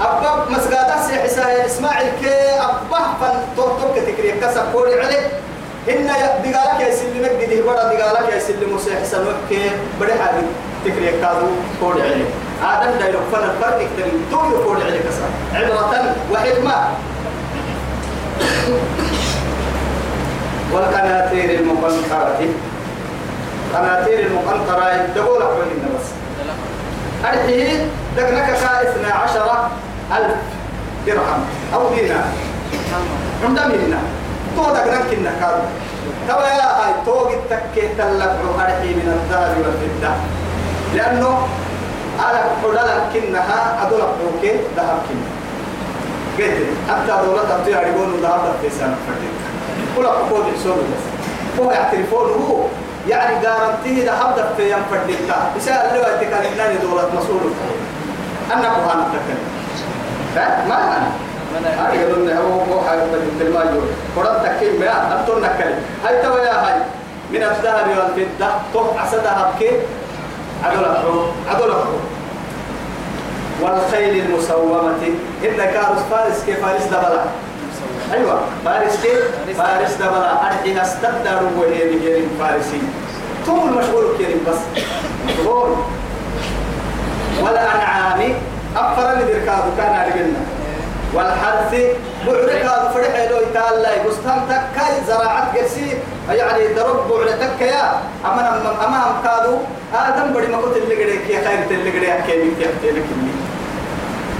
أبا 0.00 0.30
مسجد 0.50 0.88
سي 1.06 1.14
حساب 1.22 1.66
إسماعيل 1.66 2.08
كي 2.22 2.34
أبا 2.60 3.00
فن 3.20 3.36
توتوك 3.56 3.96
تكري. 4.06 4.32
كسب 4.40 4.72
كوري 4.72 5.00
عليه 5.00 5.28
إن 5.88 6.06
دقالك 6.44 6.80
يا 6.80 6.94
سلمك 6.94 7.44
دي 7.48 7.62
بڑا 7.62 7.84
دقالك 7.92 8.32
يا 8.32 8.38
سلم 8.38 8.78
سي 8.78 8.96
حساب 9.02 9.26
كي 9.48 9.70
بڑے 10.00 10.12
حاجة 10.12 10.42
تكري 10.84 11.20
كادو 11.20 11.46
كوري 11.80 12.02
عليه 12.02 12.24
آدم 12.62 12.98
دايلو 12.98 13.18
فن 13.32 13.44
الفرق 13.44 13.80
اكتري 13.80 14.12
دول 14.30 14.64
كوري 14.64 14.82
عليه 14.82 15.00
كسب 15.00 15.22
عبرة 15.54 16.14
وحكمة. 16.32 16.76
والقناطير 20.72 21.50
المقنطرة. 21.60 22.40
قناطير 23.74 24.18
المقنطرة. 24.26 25.06
تقول 25.14 25.42
أحوالنا 25.42 25.88
بس. 25.94 26.19
أرحيه 27.24 27.86
دقنك 28.16 28.46
كا 28.46 28.82
اثنا 28.82 29.14
عشر 29.14 29.68
ألف 30.16 30.36
درهم. 31.06 31.40
أو 31.74 31.94
دينار. 31.94 32.24
عند 33.44 33.58
منا 33.58 34.00
تو 34.56 34.62
دقنك 34.62 35.02
كنا 35.10 35.32
كارو. 35.40 35.62
توا 36.28 36.48
يا 36.48 36.70
هاي 36.78 36.92
تو 37.06 37.28
التكي 37.28 37.88
تلقوا 37.98 38.54
أرحي 38.60 38.94
من 38.94 39.08
الذهب 39.16 39.56
والفضة. 39.58 40.12
لأنه 40.94 41.48
على 42.24 42.38
حدلك 42.38 43.02
كنها 43.12 43.86
أدول 43.86 44.00
أبوكي 44.00 44.52
ذهب 44.76 44.98
كنا 45.08 45.28
قلت 46.38 46.66
حتى 46.88 47.26
دولة 47.26 47.42
تطيع 47.42 47.80
يقولوا 47.88 48.20
ذهب 48.22 48.54
في 48.62 48.70
سنة 48.70 48.96
فردين 49.06 49.34
كل 49.96 50.06
أقول 50.06 50.44
يسوي 50.54 50.72
بس. 50.72 51.04
هو 51.60 51.70
يعترفون 51.70 52.30
هو 52.48 52.64
يعني 53.08 53.42
جارنتيه 53.42 54.04
ده 54.06 54.12
حبدا 54.16 54.54
في 54.56 54.70
يوم 54.70 54.82
فرديتا. 54.90 55.50
بسال 55.56 55.74
اللي 55.74 56.00
وقت 56.00 56.20
كان 56.20 56.42
إنني 56.44 56.78
دولة 56.78 57.08
مسؤول. 57.16 57.52
أنا 58.52 58.62
كهان 58.62 59.04
تكلم 59.12 59.38
ها؟ 60.36 60.64
ما 60.68 60.96
أنا. 60.96 61.10
هاي 61.78 61.98
يقولون 61.98 62.30
هو 62.30 62.74
هو 62.74 62.88
حاجة 62.88 63.00
في 63.38 63.44
المايو 63.44 63.80
قرآن 64.16 64.36
تكلم 64.42 64.80
ما 64.80 65.20
أنتم 65.20 65.38
نكلم. 65.38 65.78
هاي 66.04 66.22
توا 66.22 66.38
يا 66.38 66.66
هاي. 66.66 66.80
من 67.30 67.42
الذهب 67.42 67.88
والفضة 67.88 68.50
تو 68.72 68.98
عسدها 68.98 69.52
بكي 69.54 69.70
عدول 70.64 70.84
أحرو 70.84 71.24
عدول 71.50 71.70
أحرو 71.70 71.98
والخيل 73.60 74.24
المسومة. 74.24 74.92
إن 75.44 75.56
كارس 75.56 76.02
فارس 76.10 76.44
كيف 76.46 76.66
فارس 76.66 76.84
دبلا. 76.84 77.22
أيوة. 78.12 78.40
فارس 78.64 78.96
كيف؟ 79.02 79.58
فارس 79.58 79.92
دبلا 79.94 80.46
أرحي 80.46 80.82
استبدأ 80.82 81.40
وهي 81.58 81.84
بجير 81.84 82.22
فارسي. 82.40 82.82
طول 83.46 83.70
مشغول 83.70 84.04
كريم 84.18 84.44
بس. 84.48 84.82
مشغول 85.26 85.76
ولا 87.42 87.74
أنعام 87.74 88.34
أفر 88.76 89.18
ذكر 89.18 89.40
كان 89.76 90.06
رجلنا 90.06 90.40
والحرث 91.14 91.74
بعرك 92.26 92.64
هذا 92.64 92.90
فرح 92.94 93.14
له 93.30 93.38
يتعالى 93.50 94.08
بستان 94.08 94.40
تكاي 94.48 95.04
زراعة 95.06 95.58
قرسي 95.58 95.98
يعني 96.30 96.74
درب 96.74 97.08
بعد 97.08 97.28
تكيا. 97.40 98.00
أما 98.24 98.62
أمام 98.86 99.12
كادو 99.24 99.56
آدم 99.94 100.32
بدي 100.32 100.46
ما 100.46 100.58
قلت 100.58 100.76
اللي 100.76 100.94
قريك 101.04 101.30
يا 101.30 101.40
خير 101.48 101.78
اللي 101.78 101.90
قريك 101.90 102.26
كيف 102.26 102.58
يفتح 102.58 103.04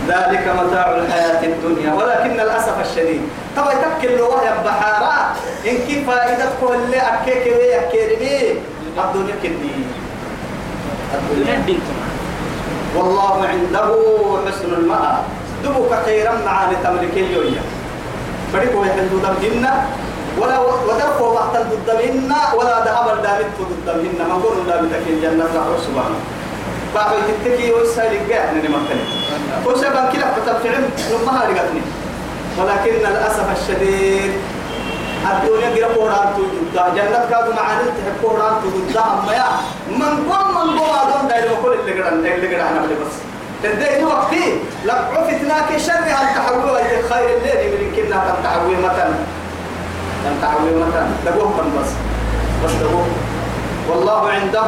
ذلك 0.09 0.45
متاع 0.49 0.91
الحياة 0.97 1.43
الدنيا. 1.45 1.93
ولكن 1.95 2.31
للأسف 2.31 2.75
الشديد 2.81 3.23
طبعا 3.61 3.73
يتكل 3.73 4.19
له 4.19 4.25
وهي 4.25 4.49
بحارة. 4.65 5.37
إن 5.69 5.77
كيف 5.87 6.11
فائدة 6.11 6.49
كل 6.61 6.95
أكيك 6.95 7.45
ويأكيرني 7.57 8.57
الدنيا 8.99 9.37
كدي 9.43 9.73
الدنيا 11.15 11.79
والله 12.97 13.47
عنده 13.53 13.89
حسن 14.47 14.73
المآب 14.75 15.23
دبك 15.65 15.93
خيرا 16.05 16.33
معاني 16.45 16.77
تملك 16.85 17.15
اليوم. 17.17 17.57
بريكو 18.55 18.85
يحندو 18.85 19.19
دمهن 19.19 19.65
ولا 20.39 20.59
ودركوا 20.59 21.29
وقت 21.29 21.55
ضدهن 21.57 22.33
ولا 22.57 22.85
ذهب 22.85 23.07
الدامت 23.17 23.57
ضدهن 23.61 24.19
ما 24.29 24.35
قول 24.35 24.57
دامتك 24.67 25.05
الجنة 25.07 25.45
رحمه 25.45 25.79
سبحانه. 25.87 26.21
بعد 26.95 27.13
تتكي 27.29 27.73
ويسالي 27.73 28.19
قاعد 28.33 28.55
نني 28.55 28.69
مكاني 28.69 29.05
وسبب 29.67 30.09
كلا 30.13 30.27
فتفعل 30.35 30.85
لما 31.11 31.45
رجعتني 31.49 31.83
ولكن 32.59 32.93
للأسف 32.93 33.47
الشديد 33.63 34.33
الدنيا 35.31 35.87
قرا 35.87 35.95
قرآن 35.95 36.35
تجد 36.37 36.73
جنة 36.97 37.27
كادو 37.31 37.53
معاني 37.53 37.83
تحب 37.99 38.25
قرآن 38.25 38.53
تجد 38.63 38.97
أما 38.97 39.33
يا 39.33 39.45
من 39.91 40.31
قام 40.33 40.49
من 40.69 40.79
قام 40.79 41.09
أدون 41.09 41.29
دايلو 41.29 41.57
كل 41.63 41.73
اللي 41.73 42.03
قران 42.03 42.15
اللي 42.15 42.57
قرأن 42.57 42.67
أنا 42.77 42.87
بس. 42.87 43.15
تدي 43.63 44.05
وقتي؟ 44.05 44.45
لك 44.85 45.05
عفتناك 45.17 45.79
شر 45.79 45.93
أن 45.99 46.27
تحولوا 46.37 46.79
إلى 46.79 47.03
خير 47.11 47.29
الليل 47.37 47.71
من 47.81 47.93
كنا 47.97 48.17
أن 48.17 48.35
تحوي 48.45 48.77
متى 48.77 49.03
أن 50.27 50.39
تحوي 50.43 50.71
متى 50.71 51.07
تقوه 51.25 51.49
من 51.49 51.81
بس. 51.83 51.91
بس 52.65 52.81
تقوه 52.81 53.07
والله 53.89 54.29
عنده 54.31 54.67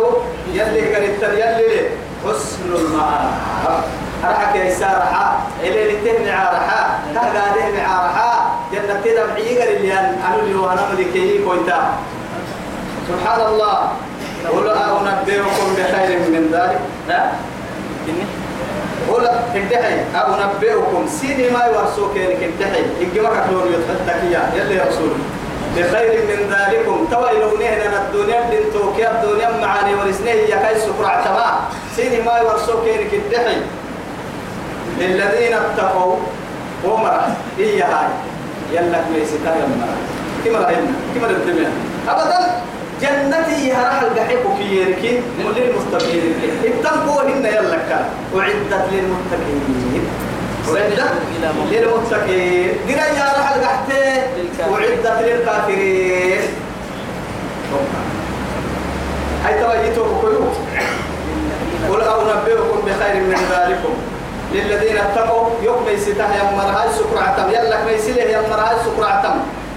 يلي 0.53 0.95
قريت 0.95 1.23
يلي 1.23 1.89
حسن 2.25 2.59
المآب. 2.75 3.85
أرحك 4.25 4.57
يا 4.57 4.75
سارحة 4.75 5.39
إلي 5.63 5.93
لتهن 5.93 6.29
عارحة 6.29 6.99
تهدى 7.15 7.45
دهن 7.57 7.85
عارحة 7.85 8.55
جنة 8.73 9.01
تدم 9.05 9.35
عيقر 9.37 9.77
اللي 9.77 9.93
أنو 9.93 10.39
اللي 10.43 10.55
وأنا 10.55 10.89
ملكي 10.93 11.45
كويتا. 11.45 11.81
سبحان 13.09 13.41
الله. 13.47 13.89
قل 14.53 14.69
أنبئكم 14.69 15.67
بخير 15.79 16.19
من 16.19 16.51
ذلك؟ 16.53 16.81
ها؟ 17.09 17.33
قل 19.11 19.27
انتحي 19.55 19.95
أنبئكم 20.15 21.07
سيني 21.09 21.51
ما 21.51 21.65
يورسوك 21.65 22.17
إنك 22.17 22.43
انتحي 22.43 22.81
إنك 23.01 23.45
كلون 23.49 23.67
يتفتك 23.75 24.23
يا 24.31 24.43
يلي 24.57 24.75
يا 24.75 24.85
رسول. 24.89 25.11
بخير 25.77 26.13
من 26.29 26.55
ذلكم. 26.55 27.07
تويلوا 27.11 27.59
نهنا 27.59 28.03
الدنيا 28.03 28.41
بنتوك 28.51 28.99
يا 28.99 29.11
الدنيا 29.11 29.51
معاني 29.61 29.95
ورسنه 29.95 30.31
يا 30.31 30.57
كاي 30.57 30.81
سكرع 30.81 31.25
تما 31.25 31.61
سيني 31.97 32.21
ما 32.21 32.39
يورسوك 32.39 32.89
إنك 32.89 33.15
انتحي 33.15 33.57
للذين 35.03 35.55
اتقوا 35.55 36.17
ومرا 36.85 37.35
هي 37.59 37.83
هاي 37.83 38.11
يلا 38.73 38.99
ميسيتا 39.11 39.51
يمرا 39.51 39.95
كما 40.45 40.59
رأينا 40.59 40.93
كما 41.15 41.31
الدنيا 41.31 41.71
أبدا 42.09 42.41
جنتي 43.03 43.73
هرح 43.73 44.03
القحيب 44.03 44.39
كيركي 44.59 45.21
للمستقيم. 45.39 46.35
اتقوا 46.65 47.23
هن 47.23 47.45
يلا 47.45 47.79
كان. 47.89 48.07
وعدت 48.35 48.73
للمتقين. 48.93 50.05
وعدت 50.71 51.13
للمتقين. 51.71 52.71
قرأ 52.89 53.07
يا 53.19 53.27
رح 53.39 53.47
القحتي 53.55 54.07
وعدت 54.71 55.07
للكافرين. 55.27 56.43
هاي 59.45 59.55
توجيتوا 59.61 60.07
بقلوب 60.07 60.55
قل 61.91 62.03
أنبئكم 62.03 62.79
بخير 62.87 63.23
من 63.23 63.41
ذلكم. 63.51 63.95
للذين 64.55 64.97
اتقوا 64.97 65.49
يوم 65.63 65.87
يسته 65.89 66.29
يا 66.39 66.45
مرها 66.57 66.85
سكرعتم 66.99 67.47
يلا 67.51 67.85
ميسله 67.85 68.23
يا 68.23 68.41
مرها 68.51 68.73
سكرعتم 68.85 69.35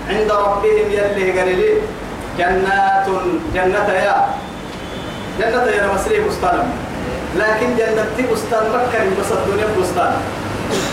عند 0.09 0.31
ربهم 0.31 0.87
يلي 0.91 1.39
قليلي. 1.39 1.73
جنات 2.37 3.07
جنة 3.55 3.89
يا. 4.07 4.17
جنة 5.39 5.65
يا 5.77 5.87
مسري 5.95 6.19
مستلم 6.19 6.67
لكن 7.35 7.67
جنة 7.79 8.15
بستان 8.31 8.63
مكة 8.75 8.99
بس 9.19 9.31
الدنيا 9.31 9.67
بستان 9.79 10.13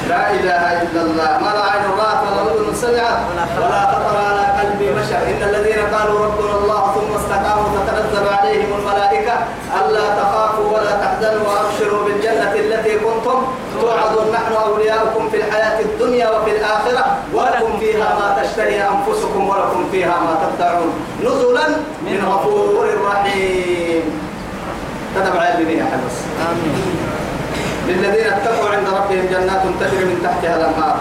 لا 0.08 0.30
إله 0.30 0.64
إلا 0.82 1.00
الله. 1.06 1.30
ما 1.44 1.50
لا 1.56 1.64
عين 1.72 1.84
رأت 1.98 2.20
ولا 2.26 2.42
أذن 2.52 2.74
سمعت. 2.74 3.18
ولا 3.58 3.80
خطر 3.92 4.16
على 4.28 4.44
قلب 4.58 4.80
بشر. 4.98 5.20
إن 5.30 5.40
الذين 5.50 5.80
قالوا 5.94 6.18
ربنا 6.26 6.54
الله 6.60 6.82
ثم 6.94 7.10
استقاموا 7.20 7.68
تتنزل 7.76 8.26
عليهم 8.38 8.70
الملائكة 8.78 9.34
ألا 9.80 10.06
تخافوا 10.20 10.68
ولا 10.74 10.92
تحزنوا 11.02 11.42
وأبشروا 11.48 12.04
بالجنة 12.04 12.52
التي 12.54 12.92
كنتم 12.98 13.11
توعدون 13.82 14.32
نحن 14.32 14.52
أولياؤكم 14.52 15.28
في 15.30 15.36
الحياة 15.36 15.80
الدنيا 15.80 16.30
وفي 16.30 16.50
الآخرة 16.50 17.04
ولكم 17.34 17.78
فيها 17.80 18.08
ما 18.20 18.42
تشتهي 18.42 18.88
أنفسكم 18.88 19.48
ولكم 19.48 19.88
فيها 19.92 20.16
ما 20.24 20.32
تدعون 20.42 20.92
نزلا 21.20 21.68
من 22.06 22.18
غفور 22.30 22.86
رحيم. 23.10 24.02
كتب 25.14 25.36
على 25.36 25.78
يا 25.78 25.84
حبس. 25.84 26.16
آمين. 26.48 26.96
للذين 27.88 28.26
اتقوا 28.32 28.68
عند 28.68 28.86
ربهم 28.88 29.26
جنات 29.30 29.62
تجري 29.80 30.04
من 30.04 30.18
تحتها 30.24 30.56
الأنهار. 30.56 30.96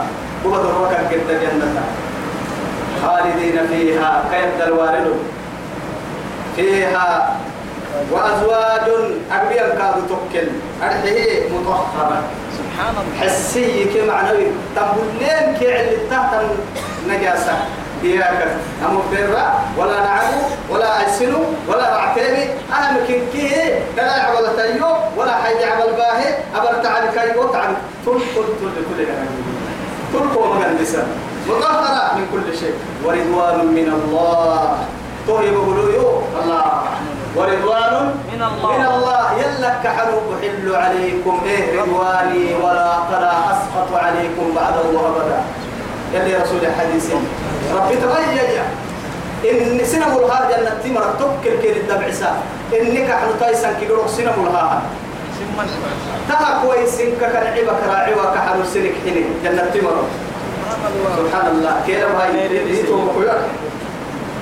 وبدر 0.45 0.73
ركب 0.81 1.03
كنت 1.09 1.29
جنة 1.29 1.81
خالدين 3.01 3.67
فيها 3.69 4.23
كيد 4.31 4.67
الوارد 4.67 5.15
فيها 6.55 7.35
وأزواج 8.11 8.87
أقبيا 9.31 9.67
كادوا 9.69 10.07
توكل 10.09 10.47
أرحية 10.83 11.49
مطهرة. 11.49 12.23
سبحان 12.57 12.93
الله. 13.01 13.13
حسي 13.21 13.85
كمعنوي 13.93 14.47
تبولين 14.75 15.45
كعل 15.59 15.87
تحت 16.11 16.31
النجاسة. 17.03 17.55
إياك. 18.03 18.47
أمو 18.85 19.01
فرا 19.11 19.45
ولا 19.77 19.99
نعبو 19.99 20.41
ولا 20.69 21.07
أسنو 21.07 21.43
ولا 21.67 21.97
رعتيني 21.97 22.43
أهم 22.73 22.97
كنكيه 23.07 23.79
لا 23.97 24.17
يعبل 24.17 24.45
تيو 24.57 24.87
ولا 25.17 25.35
حي 25.35 25.53
يعبل 25.53 25.91
باهي. 25.93 26.29
أبر 26.55 26.73
تعال 26.83 27.03
كيو 27.13 27.43
تل 27.43 27.75
تل 28.05 28.19
كل 28.35 29.05
تل 30.13 30.35
قوم 30.35 30.59
مجلسا 30.59 31.07
مطهرة 31.49 32.17
من 32.17 32.25
كل 32.33 32.57
شيء. 32.57 32.73
ورضوان 33.05 33.65
من 33.67 33.87
الله. 33.93 34.77
طيب 35.27 35.53
قلويو 35.53 36.21
الله. 36.43 36.65
ورضوان 37.35 37.93
من 38.33 38.41
الله. 38.43 38.77
من 38.77 38.85
الله. 38.85 39.23
يلا 39.41 39.71
كحلو 39.83 40.17
بحل 40.29 40.75
عليكم. 40.75 41.35
إيه 41.45 41.81
رضواني 41.81 42.55
ولا 42.63 42.91
فلا 43.11 43.33
أسقط 43.51 43.89
عليكم 43.95 44.45
بعده 44.55 44.87
أبدا. 44.91 45.39
يلي 46.13 46.35
رسول 46.43 46.59
الحديث 46.59 47.15
ربي 47.75 47.95
تغير 47.95 48.61
إن 49.47 49.79
سنة 49.85 50.11
الها 50.17 50.39
جنة 50.51 50.73
تمر 50.83 51.05
تبكر 51.19 51.55
كير 51.63 51.75
الدبعسا 51.75 52.31
إنك 52.75 53.09
حلو 53.11 53.33
تايسن 53.39 53.73
كي 53.79 53.85
يروح 53.85 54.07
سنة 54.07 54.35
الها 54.35 54.81
سمن 55.39 55.67
تها 56.29 56.61
كويس 56.67 56.99
إنك 56.99 57.21
كان 57.31 57.47
عبك 57.55 57.81
راعي 57.87 58.13
وكحلو 58.13 58.63
سنك 58.73 58.91
حيني 59.07 59.23
جنة 59.43 59.71
تمر. 59.73 59.97
سبحان 61.17 61.47
الله. 61.47 61.51
الله. 61.51 61.75
كيف 61.87 62.03
هاي 62.03 62.55
يتو 62.75 62.95
مكويا 62.97 63.35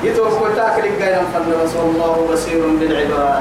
يتو 0.04 0.26
مكويا 0.26 0.56
تاكل 0.56 0.88
الجاي 0.88 1.16
بس 1.64 1.76
والله 1.76 2.28
بصير 2.34 2.68
بالعباد. 2.80 3.40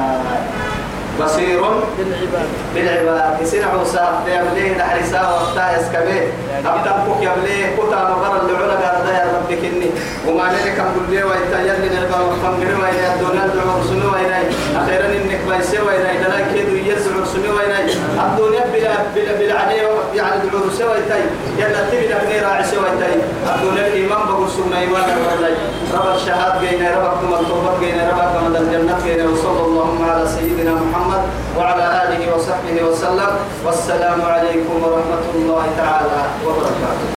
بصير 1.21 1.63
بالعباد. 1.99 2.49
بالعباد. 2.75 3.43
يصير 3.43 3.69
عوسا 3.69 4.23
يبليه 4.27 4.79
نحرسا 4.79 5.21
وقتا 5.29 5.81
يسكبه. 5.81 6.23
أبدا 6.67 6.93
بوك 7.07 7.21
يبليه 7.23 7.67
كتا 7.77 8.01
مغر 8.11 8.41
اللعونة 8.43 8.75
قال 8.75 9.07
يا 9.15 9.27
ربي 9.37 9.57
كني. 9.57 9.91
وما 10.27 10.45
نلك 10.53 10.79
أقول 10.81 11.05
لي 11.11 11.23
وإتا 11.23 11.59
يلي 11.61 11.89
نلقى 11.89 12.19
وفنقر 12.27 12.75
وإنا 12.81 13.15
يدونا 13.15 13.45
الدعو 13.45 13.81
رسولي 13.81 14.07
وإنا 14.07 14.39
أخيرا 14.77 15.07
إنك 15.07 15.41
بايسي 15.49 15.79
وإنا 15.79 16.13
دلا 16.23 16.41
كيدو 16.53 16.77
يزع 16.91 17.11
رسولي 17.23 17.49
وإنا 17.49 17.79
الدنيا 18.25 18.65
بلا 18.73 18.93
بلا 19.15 19.33
بلا 19.39 19.55
عليه 19.61 19.89
يعني 20.15 20.49
دعو 20.49 20.69
رسولي 20.69 20.89
وإتا 20.91 21.17
يلا 21.59 21.81
تبي 21.91 22.07
نبني 22.13 22.41
راعسي 22.41 22.77
وإتا 22.77 23.07
الدنيا 23.55 23.87
الإيمان 23.87 24.23
بقول 24.29 24.49
سنة 24.51 24.79
إيمان 24.79 25.03
والله 25.03 25.55
رب 25.95 26.15
الشهاد 26.15 26.61
جينا 26.61 26.89
رب 26.97 27.21
كم 27.21 27.35
التوبة 27.35 27.73
جينا 27.81 28.03
رب 28.11 28.21
كم 28.33 28.47
الجنة 28.57 28.99
جينا. 29.05 29.25
وصلى 29.29 29.63
اللهم 29.69 30.11
على 30.11 30.25
سيدنا 30.27 30.73
محمد 30.75 31.23
وعلى 31.57 31.85
آله 32.03 32.21
وصحبه 32.35 32.77
وسلم. 32.89 33.33
والسلام 33.67 34.21
عليكم 34.23 34.75
ورحمة 34.83 35.25
الله 35.35 35.65
تعالى. 35.77 36.21
fora 36.49 36.63
da 36.63 36.81
casa. 36.81 37.18